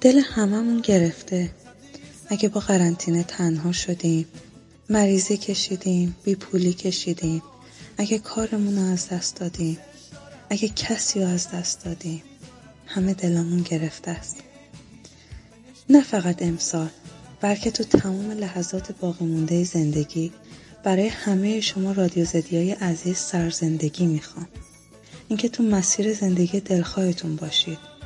دل 0.02 0.18
هممون 0.18 0.82
گرفته. 0.82 1.52
اگه 2.30 2.50
با 2.50 2.60
قرنطینه 2.60 3.24
تنها 3.24 3.72
شدیم 3.72 4.28
مریضی 4.90 5.38
کشیدیم 5.38 6.16
بی 6.24 6.36
پولی 6.36 6.74
کشیدیم 6.74 7.42
اگه 7.98 8.20
کارمون 8.20 8.76
رو 8.78 8.92
از 8.92 9.10
دست 9.10 9.36
دادیم 9.36 9.78
اگه 10.50 10.70
کسی 10.70 11.20
رو 11.22 11.28
از 11.28 11.52
دست 11.52 11.86
دادیم 11.86 12.24
همه 12.86 13.14
دلمون 13.14 13.62
گرفته 13.62 14.12
است. 14.12 14.38
نه 15.90 16.02
فقط 16.02 16.42
امسال 16.42 16.90
بلکه 17.42 17.72
تو 17.72 17.84
تمام 17.84 18.32
لحظات 18.32 18.92
باقی 18.92 19.26
مونده 19.26 19.64
زندگی 19.64 20.32
برای 20.84 21.08
همه 21.08 21.62
شما 21.62 21.92
رادیو 21.92 22.26
زدیای 22.26 22.72
عزیز 22.72 23.18
سرزندگی 23.18 24.06
می‌خوام. 24.06 24.48
اینکه 25.28 25.50
تو 25.50 25.64
مسیر 25.64 26.14
زندگی 26.14 26.60
دلخواهتون 26.60 27.36
باشید. 27.36 27.97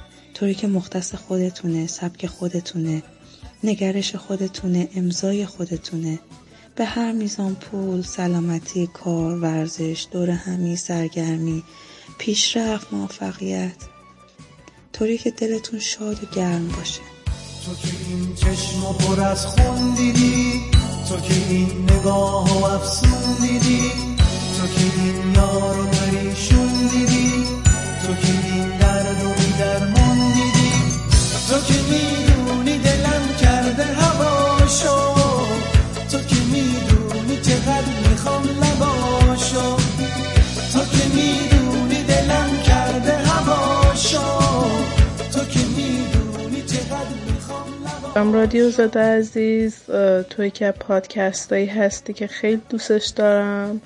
طوری 0.41 0.56
که 0.56 0.67
مختص 0.67 1.15
خودتونه 1.15 1.88
سبک 1.88 2.25
خودتونه 2.27 3.04
نگرش 3.63 4.15
خودتونه 4.15 4.89
امضای 4.95 5.45
خودتونه. 5.45 6.19
به 6.75 6.86
هر 6.86 7.12
میزان 7.12 7.56
پول 7.56 8.01
سلامتی 8.01 8.88
کار 8.88 9.39
ورزش 9.39 10.08
دور 10.12 10.30
همی 10.30 10.75
سرگرمی 10.75 11.63
پیشرفت 12.17 12.93
موفقیت. 12.93 13.75
طوری 14.93 15.17
که 15.17 15.32
دلتون 15.32 15.80
شاد 15.80 16.23
و 16.23 16.36
گرم 16.36 16.67
باشه. 16.67 17.01
تو 17.65 17.75
که 17.75 17.88
این 18.10 18.36
چشم 18.36 18.93
پر 18.99 19.21
از 19.21 19.45
خون 19.45 19.93
دیدی 19.93 20.62
تو 21.10 21.19
که 21.19 21.34
این 21.49 21.84
نگاه 21.84 22.62
و 22.62 22.65
افسون 22.65 23.36
دیدی 23.41 23.91
تو 24.58 24.67
که 24.67 25.01
این 25.01 25.36
یار 25.36 25.80
و 25.80 25.86
پریشون 25.86 26.70
رادیو 48.15 48.69
زده 48.69 49.00
عزیز 49.00 49.76
توی 50.30 50.50
که 50.50 50.71
پادکست 50.71 51.54
هایی 51.54 51.65
هستی 51.65 52.13
که 52.13 52.28
خیلی 52.28 52.62
دوستش 52.69 53.08
دارم 53.08 53.82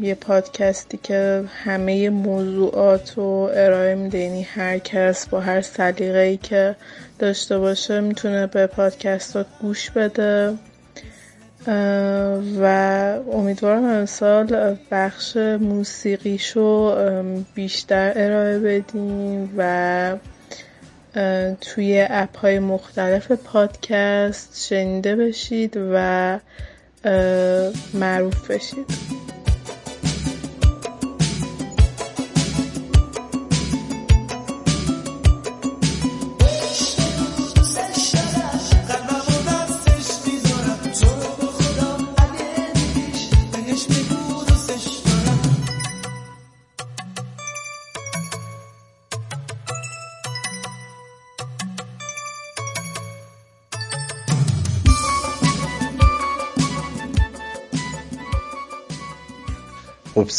یه 0.00 0.14
پادکستی 0.20 0.98
که 1.02 1.44
همه 1.64 2.10
موضوعات 2.10 3.14
رو 3.16 3.50
ارائه 3.54 3.94
میده 3.94 4.18
یعنی 4.18 4.42
هر 4.42 4.78
کس 4.78 5.28
با 5.28 5.40
هر 5.40 5.60
سلیقه‌ای 5.60 6.36
که 6.36 6.76
داشته 7.18 7.58
باشه 7.58 8.00
می‌تونه 8.00 8.46
به 8.46 8.66
پادکستات 8.66 9.46
گوش 9.60 9.90
بده. 9.90 10.54
و 12.60 12.66
امیدوارم 13.32 13.84
امسال 13.84 14.76
بخش 14.90 15.36
موسیقیشو 15.36 16.96
بیشتر 17.54 18.12
ارائه 18.16 18.58
بدیم 18.58 19.54
و 19.56 20.16
توی 21.60 22.06
اپ 22.10 22.38
های 22.38 22.58
مختلف 22.58 23.32
پادکست 23.32 24.66
شنیده 24.68 25.16
بشید 25.16 25.76
و 25.76 26.38
معروف 27.94 28.50
بشید. 28.50 28.86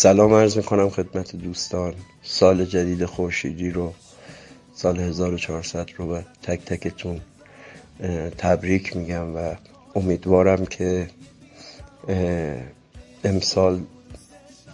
سلام 0.04 0.34
عرض 0.34 0.58
می‌کنم 0.58 0.90
خدمت 0.90 1.36
دوستان. 1.36 1.94
سال 2.24 2.66
جدید 2.66 3.06
خورشیدی 3.06 3.70
رو 3.70 3.94
سال 4.76 5.00
1400 5.00 5.90
رو 5.98 6.08
به 6.08 6.26
تک 6.42 6.66
تکتون 6.66 7.22
تبریک 8.38 8.98
میگم 8.98 9.36
و 9.36 9.56
امیدوارم 9.96 10.66
که 10.66 11.08
امسال 13.24 13.82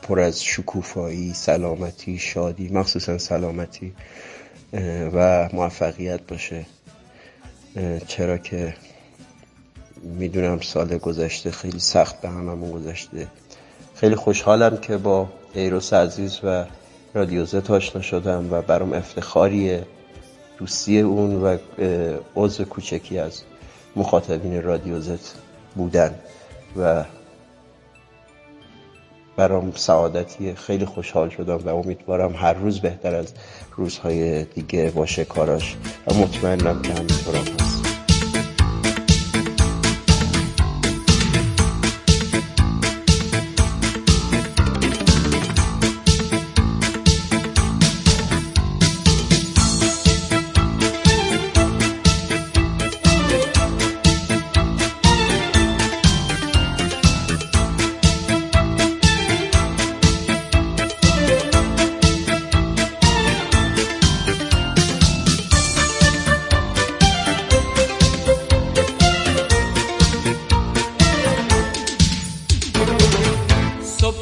پر 0.02 0.20
از 0.20 0.44
شکوفایی 0.44 1.34
سلامتی 1.34 2.20
شادی 2.20 2.70
مخصوصا 2.70 3.18
سلامتی 3.18 3.94
و 5.14 5.50
موفقیت 5.54 6.22
باشه. 6.28 6.66
چرا 8.08 8.38
که 8.38 8.76
می‌دونم 10.04 10.60
سال 10.60 10.98
گذشته 10.98 11.52
خیلی 11.52 11.80
سخت 11.80 12.22
به 12.22 12.30
هممون 12.30 12.72
گذشته. 12.72 13.28
خیلی 14.00 14.16
خوشحالم 14.16 14.78
که 14.78 14.98
با 14.98 15.28
ایروس 15.54 15.94
عزیز 15.94 16.40
و 16.44 16.66
رادیو 17.14 17.46
زت 17.46 17.72
آشنا 17.72 18.02
شدم 18.02 18.48
و 18.52 18.62
برام 18.62 18.94
افتخاریه 18.94 19.86
دوستی 20.58 21.00
اون 21.00 21.42
و 21.44 21.58
عضو 22.36 22.64
کوچکی 22.64 23.20
از 23.20 23.42
مخاطبین 23.96 24.64
رادیو 24.64 25.00
زت 25.00 25.34
بودن 25.76 26.16
و 26.78 27.04
برام 29.38 29.72
سعادتیه. 29.76 30.56
خیلی 30.56 30.86
خوشحال 30.86 31.30
شدم 31.30 31.58
و 31.58 31.70
امیدوارم 31.70 32.36
هر 32.36 32.54
روز 32.54 32.80
بهتر 32.80 33.16
از 33.16 33.34
روزهای 33.76 34.44
دیگه 34.44 34.92
باشه 34.96 35.26
کاراش 35.26 35.76
و 36.08 36.14
مطمئنم 36.14 36.82
که 36.82 36.94
همینطورم 36.94 37.44
هست. 37.60 37.79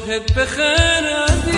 صبحت 0.08 0.32
بخیر. 0.32 1.57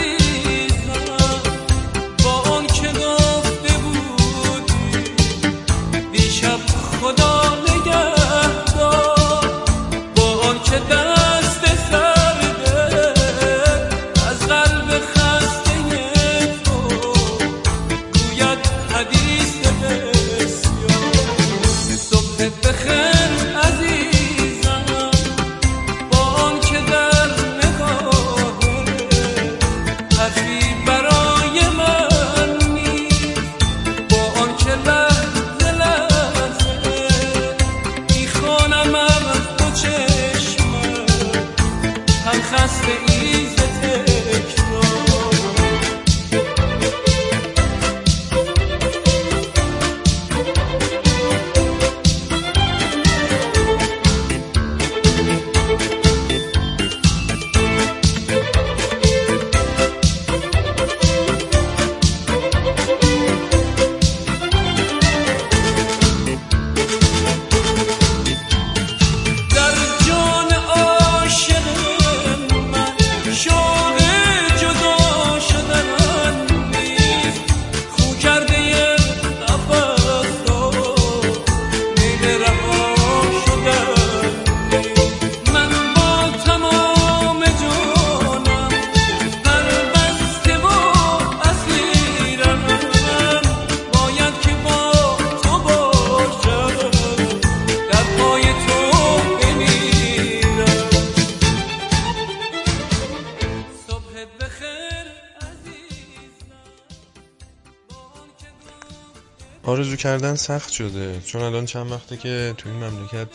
کردن 110.00 110.34
سخت 110.34 110.70
شده. 110.72 111.20
چون 111.26 111.42
الان 111.42 111.66
چند 111.66 111.92
وقته 111.92 112.16
که 112.16 112.54
تو 112.58 112.68
این 112.68 112.84
مملکت 112.84 113.28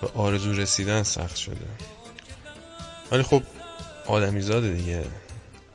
به 0.00 0.08
آرزو 0.14 0.52
رسیدن 0.52 1.02
سخت 1.02 1.36
شده. 1.36 1.66
ولی 3.12 3.22
خب 3.22 3.42
آدمیزاده 4.06 4.72
دیگه. 4.72 5.04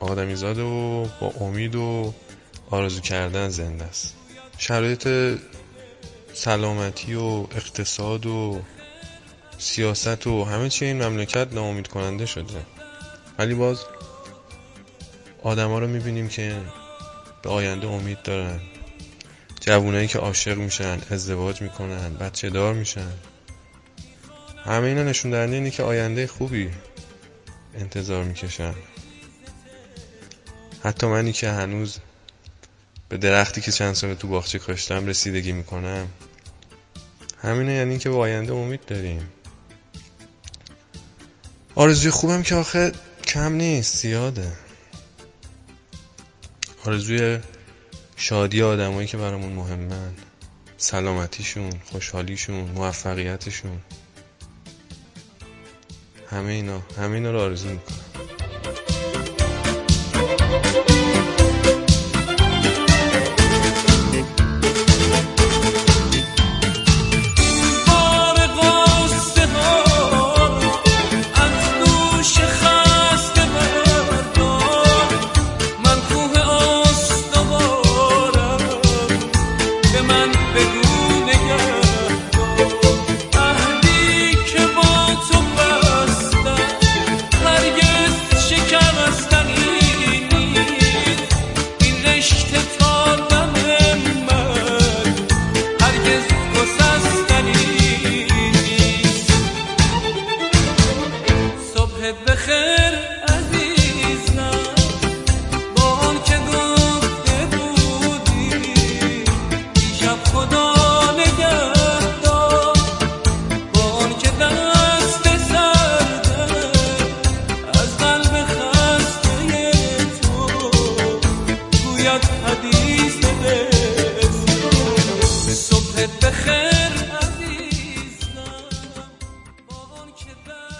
آدمیزاده 0.00 0.62
و 0.62 1.06
با 1.20 1.32
امید 1.40 1.74
و 1.74 2.14
آرزو 2.70 3.00
کردن 3.00 3.48
زنده 3.48 3.84
است. 3.84 4.14
شرایط 4.58 5.08
سلامتی 6.32 7.14
و 7.14 7.46
اقتصاد 7.56 8.26
و 8.26 8.60
سیاست 9.58 10.26
و 10.26 10.44
همه 10.44 10.68
چی 10.68 10.84
این 10.84 11.02
مملکت 11.02 11.52
ناامید 11.52 11.88
کننده 11.88 12.26
شده. 12.26 12.66
ولی 13.38 13.54
باز 13.54 13.84
آدما 15.42 15.78
رو 15.78 15.86
می‌بینیم 15.86 16.28
که 16.28 16.56
به 17.42 17.50
آینده 17.50 17.86
امید 17.86 18.22
دارن. 18.22 18.60
جوونایی 19.68 20.08
که 20.08 20.18
عاشق 20.18 20.56
میشن 20.56 20.98
ازدواج 21.10 21.62
می‌کنن 21.62 22.14
بچه 22.14 22.50
دار 22.50 22.74
میشن. 22.74 23.12
همه 24.64 24.86
اینا 24.86 25.02
نشون 25.02 25.30
دهنده 25.30 25.56
اینه 25.56 25.70
که 25.70 25.82
آینده 25.82 26.26
خوبی 26.26 26.70
انتظار 27.74 28.24
می‌کشن. 28.24 28.74
حتی 30.84 31.06
منی 31.06 31.32
که 31.32 31.50
هنوز 31.50 31.98
به 33.08 33.16
درختی 33.16 33.60
که 33.60 33.72
چند 33.72 33.94
سال 33.94 34.14
تو 34.14 34.28
باغچه 34.28 34.58
کاشتم 34.58 35.06
رسیدگی 35.06 35.52
می‌کنم. 35.52 36.08
همینه 37.42 37.72
یعنی 37.72 37.98
که 37.98 38.10
به 38.10 38.16
آینده 38.16 38.52
امید 38.52 38.84
داریم. 38.86 39.28
آرزوی 41.74 42.10
خوبم 42.10 42.42
که 42.42 42.54
آخه 42.54 42.92
کم 43.26 43.52
نیست 43.52 43.96
زیاده. 43.96 44.52
آرزوی 46.84 47.38
شادی 48.20 48.62
آدمایی 48.62 49.08
که 49.08 49.16
برامون 49.16 49.52
مهمن. 49.52 50.14
سلامتیشون 50.76 51.70
خوشحالیشون 51.84 52.56
موفقیتشون. 52.56 53.80
همه 56.30 56.52
اینا 56.52 56.82
همه 56.98 57.14
اینا 57.14 57.30
رو 57.30 57.40
آرزو 57.40 57.68
می‌کنم. 57.68 58.07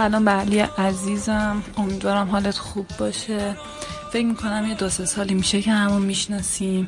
سلام 0.09 0.25
به 0.25 0.31
علی 0.31 0.59
عزیزم. 0.59 1.63
امیدوارم 1.77 2.31
حالت 2.31 2.59
خوب 2.59 2.87
باشه. 2.99 3.57
فکر 4.13 4.27
می‌کنم 4.27 4.67
یه 4.69 4.75
دو 4.75 4.89
سه 4.89 5.05
سالی 5.05 5.35
میشه 5.35 5.63
که 5.63 5.73
همون 5.73 6.03
می‌شناسیم. 6.03 6.87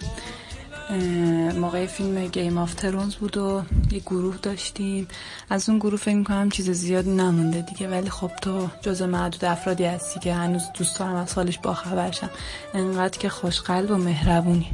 موقع 1.61 1.87
فیلم 1.87 2.27
گیم 2.27 2.59
آف 2.59 2.75
ترونز 2.75 3.15
بود 3.15 3.37
و 3.37 3.63
یه 3.91 3.99
گروه 3.99 4.37
داشتیم. 4.37 5.09
از 5.51 5.69
اون 5.69 5.79
گروه 5.79 5.99
فکر 5.99 6.15
می‌کنم 6.15 6.51
چیز 6.51 6.71
زیادی 6.71 7.11
نمونده 7.11 7.61
دیگه. 7.61 7.89
ولی 7.89 8.11
خب 8.11 8.31
تو 8.43 8.69
جز 8.83 9.03
معدود 9.03 9.45
افرادی 9.45 9.85
هستی 9.85 10.21
که 10.21 10.35
هنوز 10.35 10.63
دوست 10.79 10.99
دارم 10.99 11.15
از 11.15 11.35
حالش 11.35 11.59
باخبرشم 11.59 12.31
انقدر 12.75 13.19
که 13.19 13.29
خوشقلب 13.29 13.91
و 13.91 13.97
مهربونی. 13.97 14.67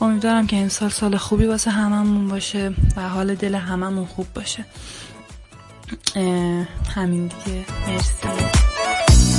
امیدوارم 0.00 0.46
که 0.46 0.56
امسال 0.56 0.88
سال 0.88 1.16
خوبی 1.16 1.46
واسه 1.46 1.70
هممون 1.70 2.28
باشه 2.28 2.72
و 2.96 3.08
حال 3.08 3.34
دل 3.34 3.54
هممون 3.54 4.06
خوب 4.06 4.26
باشه. 4.34 4.64
همین 6.94 7.26
دیگه. 7.44 7.64
مرسی. 7.86 8.28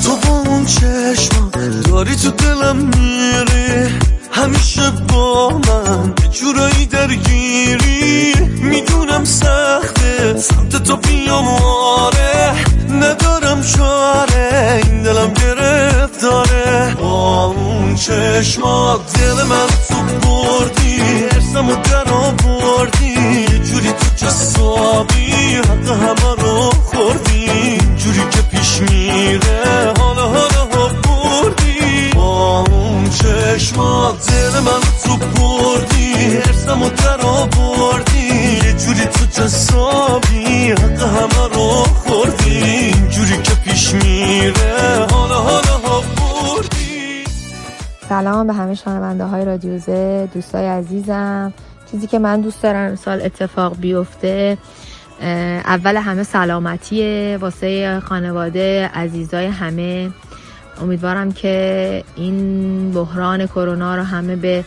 تو 0.03 0.15
با 0.15 0.51
اون 0.51 0.65
چشم 0.65 1.49
داری 1.83 2.15
تو 2.15 2.31
دلم 2.31 2.75
میری. 2.75 3.89
همیشه 4.31 4.91
با 4.91 5.49
من 5.49 6.13
جورایی 6.31 6.85
درگیری. 6.85 8.33
می‌دونم 8.61 9.25
سخته 9.25 10.37
سمت 10.37 10.83
تو 10.83 10.95
بیام 10.97 11.47
آره 11.47 12.53
ندارم 12.89 13.63
چاره 13.63 14.81
این 14.83 15.03
دلم 15.03 15.33
گرفتاره. 15.33 16.95
با 16.99 17.45
اون 17.45 17.95
چشمات 17.95 19.13
دل 19.19 19.43
من 19.43 19.67
تو 19.89 20.27
بردی. 20.27 21.01
ارسم 21.31 21.69
و 21.69 21.75
در 21.75 22.13
آوردی. 22.13 23.45
جوری 23.45 23.91
تو 23.91 24.25
جسابی 24.25 25.31
حق 25.55 25.89
همه 25.89 26.43
رو 26.43 26.71
خوردی. 26.71 27.77
جوری 27.97 28.23
که 28.31 28.41
پیش 28.41 28.79
میره. 28.81 29.80
سلام 48.21 48.47
به 48.47 48.53
همه 48.53 48.75
شنونده 48.75 49.23
های 49.23 49.45
رادیو 49.45 49.77
زد 49.77 50.33
دوستای 50.33 50.67
عزیزم. 50.67 51.53
چیزی 51.91 52.07
که 52.07 52.19
من 52.19 52.41
دوست 52.41 52.63
دارم 52.63 52.89
امسال 52.89 53.21
اتفاق 53.21 53.77
بیفته 53.77 54.57
اول 55.65 55.97
همه 55.97 56.23
سلامتیه. 56.23 57.37
واسه 57.41 57.99
خانواده 57.99 58.87
عزیزای 58.93 59.45
همه 59.45 60.11
امیدوارم 60.81 61.31
که 61.31 62.03
این 62.15 62.91
بحران 62.91 63.47
کرونا 63.47 63.95
رو 63.95 64.03
همه 64.03 64.35
به 64.35 64.63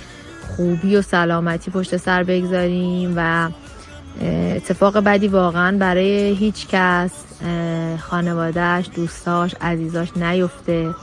خوبی 0.57 0.97
و 0.97 1.03
سلامتی 1.03 1.71
پشت 1.71 1.97
سر 1.97 2.23
بگذاریم 2.23 3.13
و 3.17 3.49
اتفاق 4.57 4.99
بدی 4.99 5.29
واقعا 5.29 5.79
برای 5.79 6.35
هیچ 6.35 6.69
کس 6.69 7.11
خانوادهش 7.99 8.89
دوستاش 8.95 9.55
عزیزاش 9.61 10.17
نیفته. 10.17 10.95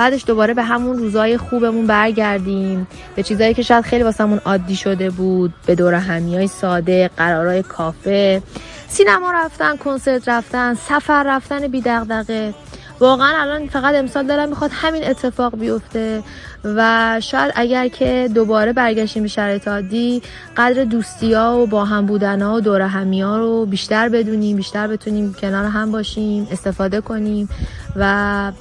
بعدش 0.00 0.24
دوباره 0.26 0.54
به 0.54 0.62
همون 0.62 0.98
روزای 0.98 1.36
خوبمون 1.36 1.86
برگردیم. 1.86 2.86
به 3.16 3.22
چیزایی 3.22 3.54
که 3.54 3.62
شاید 3.62 3.84
خیلی 3.84 4.02
واسمون 4.02 4.40
عادی 4.44 4.76
شده 4.76 5.10
بود. 5.10 5.52
به 5.66 5.74
دور 5.74 5.94
همی 5.94 6.36
های 6.36 6.46
ساده 6.46 7.10
قرارای 7.16 7.62
کافه. 7.62 8.42
سینما 8.88 9.32
رفتن 9.32 9.76
کنسرت 9.76 10.28
رفتن 10.28 10.74
سفر 10.74 11.22
رفتن 11.26 11.68
بی 11.68 11.80
دغدغه. 11.80 12.54
واقعا 13.00 13.42
الان 13.42 13.68
فقط 13.68 13.94
امسال 13.94 14.26
دارم 14.26 14.48
می‌خواد 14.48 14.70
همین 14.74 15.04
اتفاق 15.04 15.56
بیفته. 15.56 16.22
و 16.64 17.20
شاید 17.22 17.52
اگر 17.54 17.88
که 17.88 18.28
دوباره 18.34 18.72
برگشتیم 18.72 19.22
به 19.22 19.28
شرایط 19.28 19.68
عادی 19.68 20.22
قدر 20.56 20.84
دوستی 20.84 21.34
ها 21.34 21.58
و 21.58 21.66
با 21.66 21.84
هم 21.84 22.06
بودن 22.06 22.42
ها 22.42 22.54
و 22.54 22.60
دور 22.60 22.80
همی 22.80 23.22
ها 23.22 23.38
رو 23.38 23.66
بیشتر 23.66 24.08
بدونیم 24.08 24.56
بیشتر 24.56 24.86
بتونیم 24.86 25.34
کنار 25.40 25.64
هم 25.64 25.92
باشیم 25.92 26.48
استفاده 26.50 27.00
کنیم 27.00 27.48
و 27.96 28.52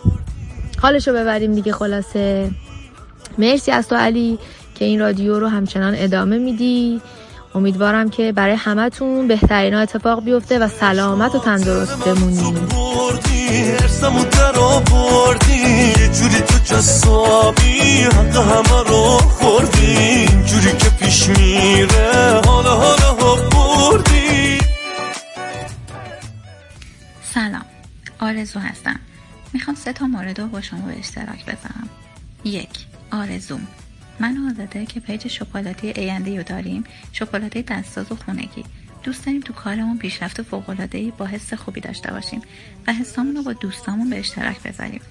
حالشو 0.81 1.13
ببریم 1.13 1.55
دیگه 1.55 1.73
خلاصه. 1.73 2.51
مرسی 3.37 3.71
از 3.71 3.87
تو 3.87 3.95
علی 3.95 4.39
که 4.75 4.85
این 4.85 4.99
رادیو 4.99 5.39
رو 5.39 5.47
همچنان 5.47 5.93
ادامه 5.97 6.37
میدی. 6.37 7.01
امیدوارم 7.55 8.09
که 8.09 8.31
برای 8.31 8.55
همتون 8.55 9.27
بهترین 9.27 9.73
اتفاق 9.73 10.23
بیفته 10.23 10.59
و 10.59 10.67
سلامت 10.67 11.35
و 11.35 11.39
تندرست 11.39 12.07
و 12.07 12.15
در 14.31 14.59
آوردی. 14.59 15.53
یه 15.99 16.09
جوری 16.13 16.41
تو 16.41 16.57
جسابی 16.75 18.01
حق 18.03 18.35
همه 18.35 18.89
رو 18.89 19.17
خوردی. 19.17 20.27
جوری 20.45 20.77
که 20.77 20.89
پیش 20.89 21.27
میره 21.27 22.41
حالا 22.45 22.75
حالا 22.75 23.13
ها 23.13 23.35
بردی. 23.35 24.57
سلام 27.33 27.65
آرزو 28.19 28.59
هستم. 28.59 28.99
می‌خوام 29.53 29.75
سه 29.75 29.93
تا 29.93 30.07
مورد 30.07 30.41
رو 30.41 30.47
با 30.47 30.61
شما 30.61 30.81
به 30.81 30.99
اشتراک 30.99 31.45
بذارم. 31.45 31.89
یک 32.43 32.69
آرزوم 33.11 33.67
من 34.19 34.37
و 34.37 34.49
آزاده 34.51 34.85
که 34.85 34.99
پیج 34.99 35.27
شکلاتی 35.27 35.87
ایندی 35.87 36.37
رو 36.37 36.43
داریم 36.43 36.83
شکلاته 37.11 37.61
دستساز 37.61 38.11
و 38.11 38.15
خونگی. 38.15 38.63
دوست 39.03 39.25
داریم 39.25 39.41
تو 39.41 39.53
کارمون 39.53 39.97
پیشرفت 39.97 40.41
فوق‌العاده‌ای 40.41 41.11
با 41.17 41.25
حس 41.25 41.53
خوبی 41.53 41.81
داشته 41.81 42.11
باشیم 42.11 42.41
و 42.87 42.93
حسامون 42.93 43.35
رو 43.35 43.43
با 43.43 43.53
دوستامون 43.53 44.09
به 44.09 44.19
اشتراک 44.19 44.63
بذاریم. 44.63 45.01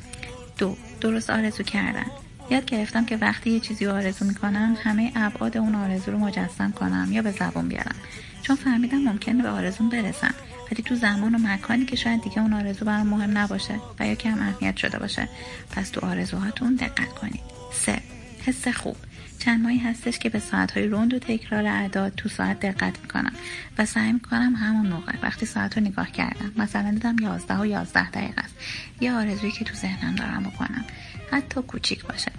دو 0.59 0.77
درست 1.01 1.31
آرزو 1.31 1.63
کردن. 1.63 2.07
یاد 2.51 2.65
گرفتم 2.65 3.05
که 3.05 3.17
وقتی 3.17 3.51
یه 3.51 3.61
چیزی 3.61 3.85
رو 3.85 3.93
آرزو 3.93 4.25
می‌کنم 4.25 4.77
همه 4.83 5.13
ابعاد 5.17 5.57
اون 5.57 5.75
آرزو 5.75 6.13
رو 6.13 6.19
مجسم 6.19 6.73
کنم 6.73 7.09
یا 7.13 7.23
به 7.23 7.31
زبون 7.31 7.69
بیارم. 7.69 7.97
چون 8.43 8.57
فهمیدم 8.57 8.99
ممکنه 8.99 9.43
به 9.43 9.49
آرزون 9.49 9.89
برسم. 9.89 10.35
ولی 10.73 10.83
تو 10.83 10.95
زمان 10.95 11.35
و 11.35 11.39
مکانی 11.39 11.85
که 11.85 11.97
شاید 11.97 12.23
دیگه 12.23 12.39
اون 12.39 12.53
آرزو 12.53 12.85
برام 12.85 13.07
مهم 13.07 13.39
نباشه 13.39 13.75
و 14.01 14.07
یا 14.07 14.15
کم 14.15 14.39
اهمیت 14.43 14.77
شده 14.77 14.99
باشه. 14.99 15.29
پس 15.71 15.91
تو 15.91 16.07
آرزوهاتون 16.07 16.75
دقت 16.75 17.09
کنید. 17.09 17.41
سه 17.73 17.99
حس 18.47 18.69
خوب. 18.69 18.97
چند 19.39 19.63
ماهی 19.63 19.79
هستش 19.79 20.19
که 20.19 20.29
به 20.29 20.39
ساعتهای 20.39 20.87
روند 20.87 21.15
و 21.15 21.19
تکرار 21.19 21.67
اعداد 21.67 22.13
تو 22.17 22.29
ساعت 22.29 22.61
دقت 22.61 23.01
می‌کنم 23.03 23.33
و 23.79 23.87
سعی 23.87 24.13
می‌کنم 24.13 24.55
همون 24.55 24.87
موقع 24.87 25.13
وقتی 25.23 25.47
ساعت 25.47 25.79
رو 25.79 25.85
نگاه 25.85 26.13
کردم 26.13 26.53
مثلا 26.57 26.91
دیدم 26.91 27.17
یازده 27.23 27.59
و 27.59 27.67
یازده 27.67 28.11
دقیقه 28.11 28.43
است. 28.45 28.55
یه 29.01 29.13
آرزویی 29.13 29.53
که 29.53 29.65
تو 29.65 29.75
ذهنم 29.75 30.15
دارم 30.15 30.43
بکنم. 30.43 30.85
حتی 31.33 31.63
کوچیک 31.63 32.05
باشه. 32.05 32.33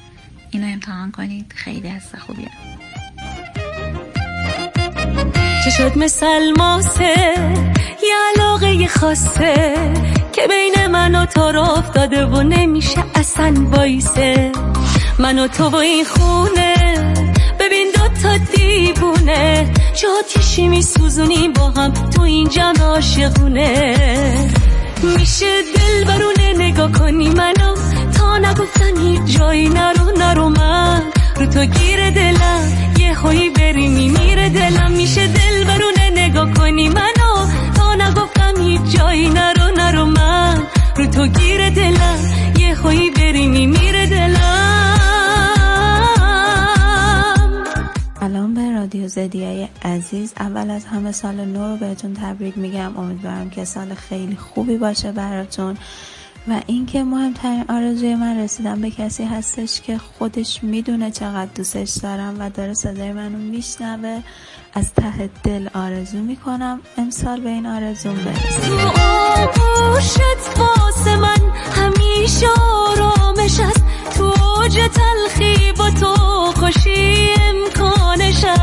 اینو 0.52 0.68
امتحان 0.68 1.12
کنید. 1.12 1.54
خیلی 1.56 1.90
از 1.90 2.16
خوبیه. 2.20 2.50
چه 5.64 5.70
شد 5.70 5.98
مثل 5.98 6.54
ماسه. 6.58 7.69
یه 8.04 8.16
علاقه 8.36 8.88
خاصه 8.88 9.74
که 10.32 10.42
بین 10.48 10.88
من 10.88 11.16
و 11.16 11.26
تو 11.26 11.52
رو 11.52 11.62
افتاده 11.62 12.26
و 12.26 12.44
نمیشه 12.44 13.04
اصلا 13.16 13.54
بایسه 13.72 14.52
من 15.20 15.40
و 15.40 15.48
تو 15.48 15.70
و 15.70 15.76
این 15.76 16.06
خونه 16.06 16.74
ببین 17.60 17.92
دو 17.96 18.08
تا 18.22 18.38
دیوونه. 18.38 19.74
چه 19.96 20.08
آتیشی 20.20 20.68
میسوزونیم 20.68 21.54
با 21.54 21.70
هم 21.70 21.94
تو 21.94 22.22
این 22.22 22.50
جمع 22.50 22.82
عاشقونه. 22.82 23.96
میشه 25.18 25.62
دل 25.76 26.04
برونه 26.04 26.54
نگاه 26.54 26.92
کنی 26.92 27.30
منو؟ 27.30 27.76
تا 28.18 28.38
نگفتن 28.38 28.98
هیچ 28.98 29.38
جایی 29.38 29.70
نرو 29.70 30.12
نرو 30.18 30.50
من. 30.50 31.04
رو 31.36 31.46
تو 31.46 31.66
گیر 31.66 32.10
دلم 32.10 32.92
یه 33.00 33.14
خویی 33.14 33.50
بری 33.50 33.88
میمیره 33.88 34.50
دلم. 34.50 34.92
میشه 34.92 35.28
دل 35.28 35.64
برونه 35.64 36.10
نگاه 36.16 36.54
کنی 36.54 36.90
منو؟ 36.90 37.29
جایی 38.90 39.30
نرو 39.30 39.72
نرو 39.78 40.06
من. 40.06 40.68
رو 40.98 41.06
تو 41.06 41.28
گیر 41.28 41.70
دلم. 41.70 42.20
یه 42.60 42.76
خویی 42.76 43.10
بری 43.12 43.48
میمیره 43.48 44.06
دلم. 44.08 44.96
سلام 48.20 48.54
به 48.54 48.72
رادیو 48.72 49.08
زدیای 49.08 49.68
عزیز. 49.86 50.34
اول 50.40 50.70
از 50.70 50.86
همه 50.86 51.12
سال 51.12 51.36
نو 51.46 51.68
رو 51.68 51.78
بهتون 51.78 52.14
تبریک 52.14 52.58
میگم. 52.58 52.98
امیدوارم 52.98 53.50
که 53.50 53.66
سال 53.66 53.94
خیلی 53.94 54.36
خوبی 54.36 54.78
باشه 54.78 55.12
براتون. 55.12 55.78
و 56.48 56.62
اینکه 56.68 57.04
مهمترین 57.04 57.66
آرزوی 57.70 58.16
من 58.16 58.40
رسیدن 58.40 58.82
به 58.82 58.92
کسی 58.92 59.24
هستش 59.24 59.82
که 59.82 59.98
خودش 59.98 60.64
می‌دونه 60.64 61.12
چقدر 61.12 61.50
دوستش 61.56 61.90
دارم 62.04 62.36
و 62.40 62.50
داره 62.50 62.74
صدای 62.74 63.12
منو 63.12 63.38
میشنوه. 63.38 64.22
از 64.74 64.94
ته 64.94 65.30
دل 65.44 65.68
آرزو 65.74 66.18
می‌کنم 66.18 66.80
امسال 66.98 67.42
به 67.42 67.50
این 67.50 67.66
آرزوم 67.66 68.16
برسه 68.16 68.70
تو 68.70 68.88
آغوشت 69.02 70.20
واسه 70.58 71.16
من 71.16 71.42
همیشه 71.76 72.48
آرامش 72.62 73.60
است. 73.60 73.84
تو 74.18 74.24
اوج 74.24 74.80
تلخی 74.80 75.74
با 75.78 75.90
تو 75.90 76.16
خوشی 76.60 77.30
امکانش 77.42 78.44
است. 78.44 78.60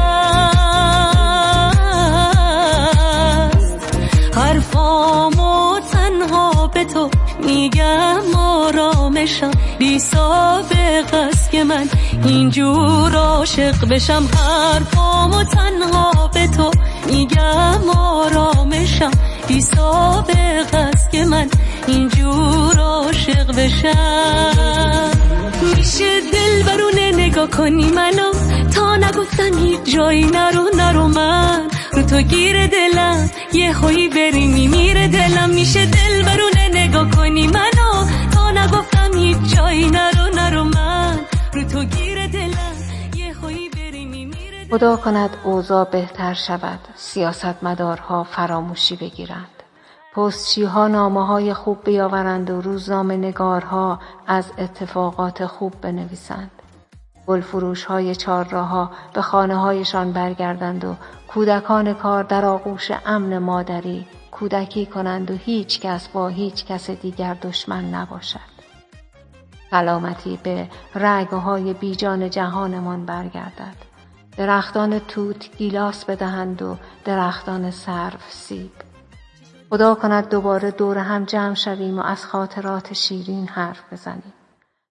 حرفامو 4.37 5.81
تنها 5.93 6.56
به 6.77 6.85
تو 6.85 7.11
میگم 7.47 8.35
آرامشم. 8.37 9.51
بی 9.79 9.99
سابق 9.99 11.15
است 11.15 11.51
که 11.51 11.65
من 11.65 11.89
اینجور 12.25 13.15
عاشق 13.15 13.89
بشم. 13.89 14.29
حرفامو 14.37 15.45
تنها 15.45 16.31
به 16.35 16.47
تو 16.47 16.71
میگم 17.07 17.91
آرامشم. 17.97 19.11
بی 19.49 19.61
سابق 19.61 20.75
است 20.75 21.11
که 21.11 21.25
من 21.25 21.49
اینجور 21.87 22.79
عاشق 22.79 23.47
بشم. 23.57 25.11
میشه 25.77 26.21
دل 26.21 26.63
برونه 26.63 27.13
نگاه 27.13 27.51
کنی 27.51 27.91
منو. 27.91 28.33
تا 28.75 28.97
نگفتن 28.97 29.59
هیچ 29.59 29.81
جایی 29.95 30.25
نرو 30.25 30.65
نرو 30.77 31.09
من. 31.09 31.69
رو 31.93 32.03
تو 32.03 32.21
گیر 32.21 32.67
دلم 32.67 33.31
یه 33.53 33.73
خویی 33.73 34.09
بری 34.09 34.47
میمیره 34.47 35.09
دلم. 35.09 35.51
میشه 35.51 35.87
دل 35.87 36.23
برونه 36.23 36.56
نگاه 36.89 37.11
کنی 37.11 37.47
منو. 37.47 38.07
تا 38.35 38.51
نگفتم 38.51 39.19
هیچ 39.19 39.57
جایی 39.57 39.91
نرو 39.91 40.35
نرو 40.35 40.65
من. 40.65 41.19
رو 41.53 41.65
تو 41.65 41.85
گیر 41.85 42.27
دلم. 42.27 42.77
یه 43.17 43.35
خویی 43.35 43.69
بری 43.69 44.05
میمیره 44.05 44.67
خدا 44.71 44.97
کند 44.97 45.31
اوضاع 45.45 45.85
بهتر 45.85 46.35
شود. 46.35 46.79
سیاستمدارها 46.95 48.25
فراموشی 48.25 48.97
بگیرند. 48.97 49.63
پستچی 50.15 50.65
ها 50.65 50.89
نامه 50.89 51.27
های 51.27 51.55
خوب 51.55 51.85
بیاورند 51.85 52.51
و 52.51 52.61
روزنامه 52.61 53.17
نگارها 53.17 54.01
از 54.27 54.53
اتفاقات 54.59 55.47
خوب 55.47 55.73
بنویسند. 55.81 56.51
گلفروش 57.27 57.85
های 57.85 58.15
چهارراها 58.15 58.91
به 59.15 59.23
خانه 59.23 59.57
هایشان 59.57 60.13
برگردند 60.13 60.85
و 60.85 60.97
کودکان 61.29 61.95
کار 61.95 62.23
در 62.23 62.45
آغوش 62.45 62.91
امن 63.07 63.39
مادری 63.39 64.07
کودکی 64.39 64.87
کنند 64.87 65.31
و 65.31 65.35
هیچ 65.35 65.81
کس 65.81 66.09
با 66.09 66.29
هیچ 66.29 66.65
کس 66.65 66.91
دیگر 66.91 67.35
دشمن 67.35 67.85
نباشد. 67.85 68.57
سلامتی 69.71 70.39
به 70.43 70.69
رگه 70.95 71.37
های 71.37 71.73
بیجان 71.73 72.31
جهانمان 72.31 73.07
برگردد. 73.07 73.77
درختان 74.37 74.99
توت 74.99 75.57
گیلاس 75.57 76.05
بدهند 76.05 76.63
و 76.63 76.77
درختان 77.05 77.71
سرو 77.71 78.19
سیب. 78.29 78.73
خدا 79.71 79.95
کند 79.95 80.29
دوباره 80.29 80.71
دور 80.71 80.99
هم 80.99 81.25
جمع 81.25 81.55
شویم 81.55 81.99
و 81.99 82.03
از 82.03 82.27
خاطرات 82.27 82.93
شیرین 82.93 83.49
حرف 83.49 83.93
بزنیم. 83.93 84.35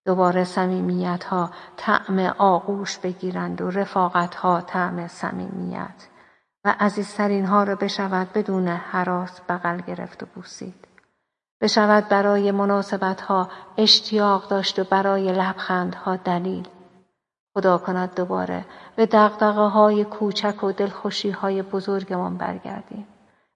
دوباره 0.05 0.43
سمیمیت 0.43 1.23
ها 1.23 1.51
طعم 1.77 2.19
آغوش 2.37 2.97
بگیرند 2.97 3.61
و 3.61 3.69
رفاقت 3.69 4.35
ها 4.35 4.61
طعم 4.61 5.07
صمیمیت. 5.07 6.07
و 6.65 6.75
عزیزترین 6.79 7.45
ها 7.45 7.63
را 7.63 7.75
بشود 7.75 8.33
بدون 8.33 8.67
حراس 8.67 9.41
بغل 9.49 9.81
گرفت 9.81 10.23
و 10.23 10.25
بوسید. 10.35 10.87
بشود 11.61 12.09
برای 12.09 12.51
مناسبت 12.51 13.21
ها 13.21 13.49
اشتیاق 13.77 14.47
داشت 14.47 14.79
و 14.79 14.83
برای 14.83 15.31
لبخند 15.31 15.95
ها 15.95 16.15
دلیل. 16.15 16.67
خدا 17.53 17.77
کند 17.77 18.15
دوباره 18.15 18.65
به 18.95 19.05
دقدقه 19.05 19.61
های 19.61 20.05
کوچک 20.05 20.63
و 20.63 20.71
دلخوشی 20.71 21.29
های 21.31 21.61
بزرگمان 21.61 22.37
برگردیم. 22.37 23.07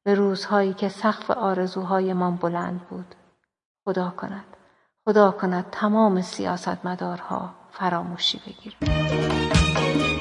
به 0.03 0.15
روزهایی 0.15 0.73
که 0.73 0.89
سقف 0.89 1.31
آرزوهایمان 1.31 2.35
بلند 2.35 2.81
بود. 2.89 3.15
خدا 3.85 4.13
کند. 4.17 4.45
خدا 5.05 5.31
کند 5.31 5.65
تمام 5.71 6.21
سیاستمدارها 6.21 7.49
فراموشی 7.71 8.41
بگیرند. 8.45 10.18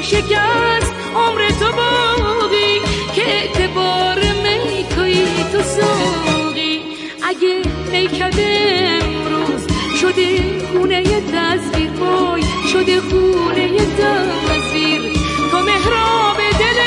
شکست 0.00 0.92
عمر 1.14 1.48
تو 1.48 1.72
باقی 1.72 2.80
که 3.14 3.22
اعتبار 3.26 4.18
می 4.18 4.84
توی 4.84 5.24
تو 5.52 5.62
ساقی 5.62 6.80
اگه 7.22 7.62
میکده 7.92 8.98
امروز 9.02 9.66
شده 10.00 10.58
خونه 10.66 11.02
تصویر 11.02 11.90
وای 11.90 12.42
شده 12.72 13.00
خونه 13.00 13.76
تصویر 13.76 15.12
تو 15.50 15.58
مهراب 15.58 16.36
دل 16.36 16.80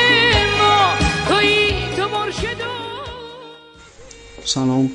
ما 0.60 0.96
توی 1.28 1.74
تو 1.98 2.10
مرشد 2.10 2.62
سلام 4.46 4.92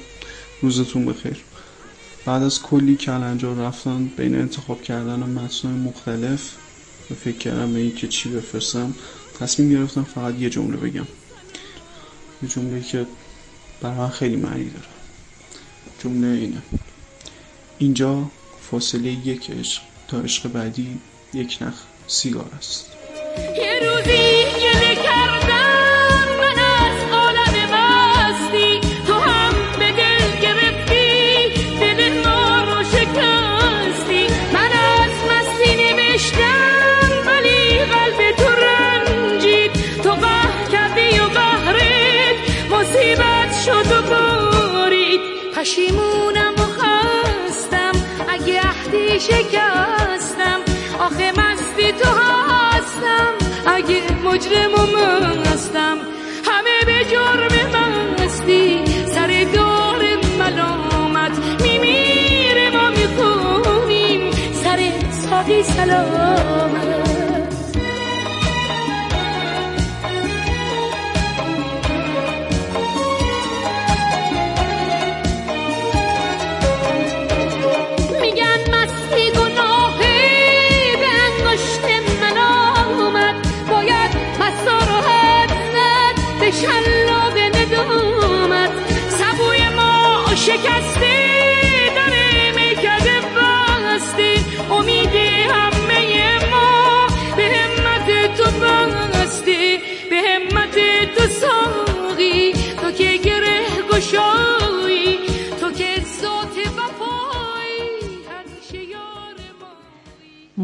روزتون 0.63 1.07
بخیر. 1.07 1.45
بعد 2.27 2.43
از 2.43 2.63
کلی 2.63 2.97
کلنجار 2.97 3.57
رفتن 3.57 4.11
بین 4.17 4.35
انتخاب 4.35 4.83
کردن 4.83 5.19
متنای 5.19 5.75
مختلف 5.75 6.53
فکر 7.15 7.39
کردم 7.39 7.73
به 7.73 7.79
اینکه 7.79 8.09
چی 8.09 8.29
بفرستم. 8.29 8.95
تصمیم 9.41 9.71
گرفتم 9.71 10.05
فقط 10.05 10.35
یه 10.35 10.51
جمله 10.51 10.77
بگم. 10.77 11.07
یه 12.43 12.49
جمله 12.49 12.83
که 12.83 13.07
برای 13.81 13.97
من 13.97 14.11
خیلی 14.11 14.37
معنی 14.37 14.71
داره. 14.71 14.87
جمله 16.05 16.27
اینه. 16.27 16.63
اینجا 17.79 18.31
فاصله 18.71 19.09
یک 19.11 19.51
عشق 19.51 19.83
تا 20.09 20.21
عشق 20.21 20.49
بعدی 20.49 20.99
یک 21.35 21.59
نخ 21.61 21.75
سیگار 22.07 22.51
است. 22.59 22.87
یه 23.57 23.81
روزی 23.81 24.26
پشیمونم 45.67 46.55
و 46.59 46.63
خستم. 46.63 47.93
اگه 48.29 48.61
عهدی 48.61 49.21
شکستم 49.21 50.61
آخه 50.99 51.33
مستی 51.33 51.93
تو 51.93 52.09
هستم. 52.09 53.33
اگه 53.67 54.03
مجرم 54.25 54.75
و 54.75 54.87
مستم 55.41 55.99
همه 56.47 56.85
به 56.87 57.05
جرم 57.05 57.55
مستی 58.25 58.85
سر 59.07 59.47
دار 59.55 60.03
ملامت 60.39 61.33
میمیره 61.63 62.71
ما 62.71 62.91
می‌خونیم. 62.91 64.31
سر 64.65 64.93
ساقی 65.11 65.63
سلامت. 65.63 67.06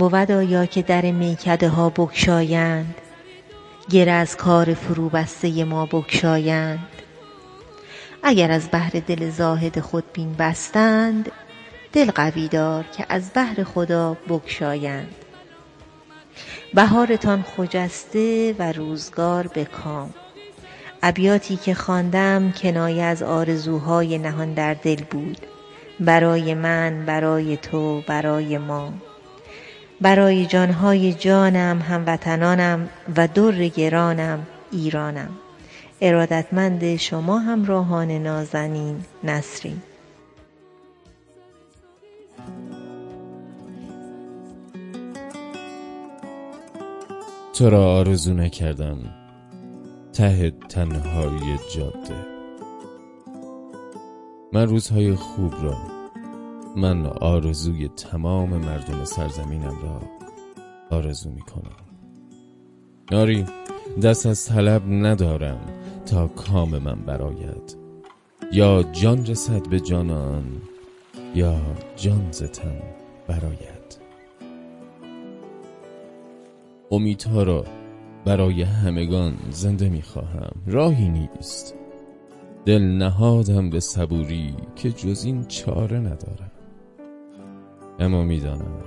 بود 0.08 0.30
آیا 0.30 0.66
که 0.66 0.82
در 0.82 1.10
میکده 1.10 1.68
ها 1.68 1.90
بگشایند؟ 1.90 2.94
گره 3.90 4.12
از 4.12 4.36
کار 4.36 4.74
فرو 4.74 5.08
بسته 5.08 5.64
ما 5.64 5.86
بگشایند. 5.86 6.88
اگر 8.22 8.50
از 8.50 8.68
بهر 8.68 8.90
دل 8.90 9.30
زاهد 9.30 9.80
خود 9.80 10.04
بین 10.12 10.34
بستند 10.38 11.32
دل 11.92 12.10
قوی 12.10 12.48
دار 12.48 12.84
که 12.96 13.06
از 13.08 13.30
بهر 13.30 13.64
خدا 13.64 14.16
بگشایند. 14.28 15.14
بهارتان 16.74 17.42
خجسته 17.42 18.54
و 18.58 18.72
روزگار 18.72 19.46
به 19.46 19.64
کام 19.64 20.14
ابیاتی 21.02 21.56
که 21.56 21.74
خواندم 21.74 22.52
کنایه 22.52 23.02
از 23.02 23.22
آرزوهای 23.22 24.18
نهان 24.18 24.54
در 24.54 24.74
دل 24.74 25.02
بود. 25.10 25.38
برای 26.00 26.54
من 26.54 27.06
برای 27.06 27.56
تو 27.56 28.02
برای 28.06 28.58
ما. 28.58 28.92
برای 30.02 30.46
جانهای 30.46 31.14
جانم 31.14 31.78
هموطنانم 31.78 32.88
و 33.16 33.28
در 33.28 33.68
گرانم 33.68 34.46
ایرانم. 34.72 35.28
ارادتمند 36.00 36.96
شما 36.96 37.38
همراهان 37.38 38.10
نازنین 38.10 38.96
نسرین. 39.24 39.82
تو 47.54 47.70
را 47.70 47.94
آرزو 47.94 48.34
نکردم 48.34 48.98
ته 50.12 50.52
تنهای 50.68 51.58
جاده. 51.76 52.26
من 54.52 54.66
روزهای 54.66 55.14
خوب 55.14 55.52
را 55.62 55.91
من 56.76 57.06
آرزوی 57.06 57.88
تمام 57.88 58.50
مردم 58.50 59.04
سرزمینم 59.04 59.76
را 59.82 60.00
آرزو 60.90 61.30
می 61.30 61.40
کنم 61.40 61.76
ناری 63.10 63.44
دست 64.02 64.26
از 64.26 64.46
طلب 64.46 64.82
ندارم 64.88 65.60
تا 66.06 66.28
کام 66.28 66.78
من 66.78 66.94
براید 66.94 67.76
یا 68.52 68.82
جان 68.82 69.26
رسد 69.26 69.68
به 69.68 69.80
جانان 69.80 70.44
یا 71.34 71.60
جان 71.96 72.28
ز 72.30 72.42
تن 72.42 72.82
براید 73.28 73.98
امیدها 76.90 77.42
را 77.42 77.64
برای 78.24 78.62
همگان 78.62 79.36
زنده 79.50 79.88
می 79.88 80.02
خواهم 80.02 80.52
راهی 80.66 81.08
نیست. 81.08 81.74
دل 82.66 82.82
نهادم 82.82 83.70
به 83.70 83.80
صبوری 83.80 84.54
که 84.76 84.92
جز 84.92 85.24
این 85.24 85.44
چاره 85.44 85.98
ندارم. 85.98 86.51
اما 88.02 88.22
می‌دانم. 88.22 88.82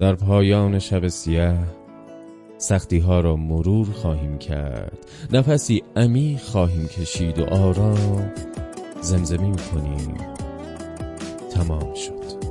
در 0.00 0.14
پایان 0.14 0.78
شب 0.78 1.08
سیاه 1.08 1.58
سختی 2.58 2.98
ها 2.98 3.20
را 3.20 3.36
مرور 3.36 3.86
خواهیم 3.92 4.38
کرد. 4.38 4.98
نفسی 5.32 5.82
عمیق 5.96 6.40
خواهیم 6.40 6.88
کشید 6.88 7.38
و 7.38 7.44
آرام 7.44 8.32
زمزمه 9.00 9.56
کنیم. 9.56 10.14
تمام 11.54 11.94
شد. 11.94 12.45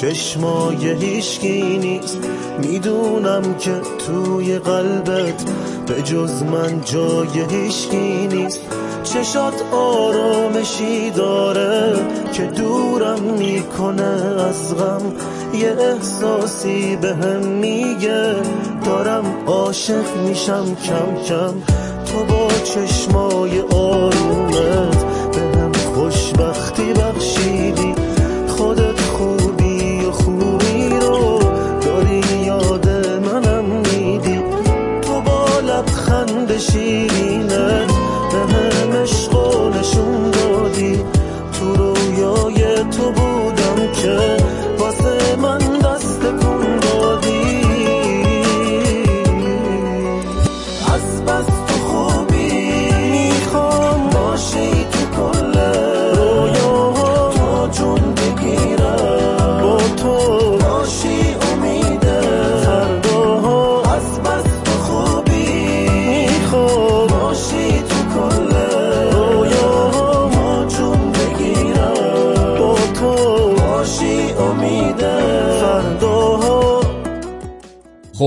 چشمای 0.00 1.04
هیشگی 1.04 1.78
نیست. 1.78 2.18
می‌دونم 2.58 3.54
که 3.54 3.72
توی 4.06 4.58
قلبت 4.58 5.44
به 5.86 6.02
جز 6.02 6.42
من 6.42 6.80
جای 6.84 7.44
هیشگی 7.50 8.26
نیست. 8.26 8.60
شد 9.32 9.52
آرامشی 9.72 11.10
داره 11.10 11.94
که 12.32 12.42
دورم 12.42 13.20
می‌کنه 13.20 14.42
از 14.48 14.76
غم. 14.76 15.12
یه 15.54 15.76
احساسی 15.78 16.96
به 16.96 17.14
هم 17.14 17.46
میگه. 17.46 18.34
دارم 18.84 19.24
عاشق 19.46 20.16
میشم 20.28 20.76
کم 20.84 21.22
کم. 21.28 21.54
تو 22.06 22.24
با 22.28 22.48
چشمای 22.64 23.60
آرومت 23.60 25.04
به 25.32 25.58
هم 25.58 25.72
خوشبختی 25.72 26.92
بخشیدی. 26.92 28.05
لبخند 35.76 36.58
شیرینت 36.58 37.25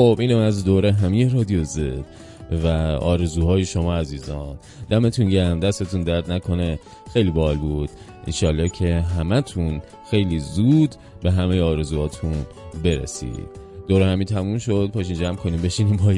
خب 0.10 0.20
اینو 0.20 0.38
از 0.38 0.66
دوره 0.66 0.92
همیه 0.92 1.34
رادیو 1.34 1.64
زد 1.64 2.06
و 2.64 2.68
آرزوهای 3.02 3.66
شما 3.66 3.96
عزیزان. 3.96 4.60
دمتون 4.90 5.30
گرم 5.30 5.60
دستتون 5.60 6.02
درد 6.02 6.32
نکنه. 6.32 6.80
خیلی 7.14 7.32
بال 7.32 7.58
بود. 7.58 7.90
انشالله 8.28 8.70
که 8.70 8.96
همتون 8.96 9.82
خیلی 10.12 10.40
زود 10.40 10.96
به 11.24 11.32
همه 11.32 11.62
آرزوهاتون 11.62 12.46
برسید. 12.84 13.50
دور 13.88 14.02
همی 14.02 14.26
تموم 14.26 14.58
شد. 14.58 14.90
پاشین 14.94 15.16
جمع 15.16 15.36
کنیم 15.36 15.62
بشینیم 15.62 15.98
با 15.98 16.14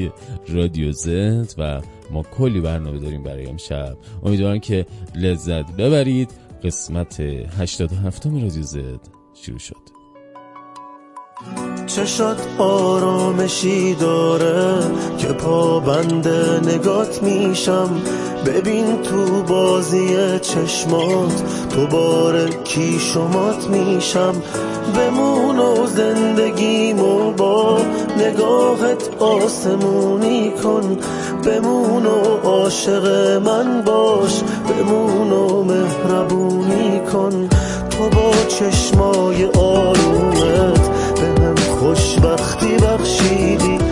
رادیو 0.48 0.92
زد 0.92 1.54
و 1.58 1.80
ما 2.10 2.22
کلی 2.22 2.60
برنامه 2.60 2.98
داریم 2.98 3.22
برای 3.22 3.46
امشب. 3.46 3.96
امیدوارم 4.22 4.60
که 4.60 4.86
لذت 5.14 5.76
ببرید. 5.76 6.30
قسمت 6.64 7.20
87 7.20 8.26
رادیو 8.26 8.62
زد 8.62 9.00
شروع 9.34 9.58
شد. 9.58 9.92
چشات 11.86 12.36
آرامشی 12.58 13.94
داره 13.94 14.78
که 15.18 15.26
پابند 15.26 16.28
نگات 16.68 17.22
میشم؟ 17.22 17.90
ببین 18.46 19.02
تو 19.02 19.42
بازی 19.42 20.38
چشمات 20.38 21.42
تو 21.70 21.86
بار 21.86 22.48
کی 22.48 22.98
شمات 22.98 23.68
میشم؟ 23.68 24.34
بمون 24.96 25.58
و 25.58 25.86
زندگیمو 25.86 27.30
با 27.30 27.78
نگاهت 28.16 29.10
آسمونی 29.18 30.50
کن. 30.50 30.98
بمون 31.44 32.06
و 32.06 32.48
عاشق 32.48 33.06
من 33.44 33.82
باش 33.82 34.40
بمون 34.68 35.32
و 35.32 35.64
مهربونی 35.64 37.00
کن. 37.12 37.48
تو 37.90 38.08
با 38.08 38.32
چشمای 38.48 39.44
آرومت 39.44 41.01
من 41.82 41.94
خوشبختی 41.94 42.76
بخشیدی. 42.76 43.91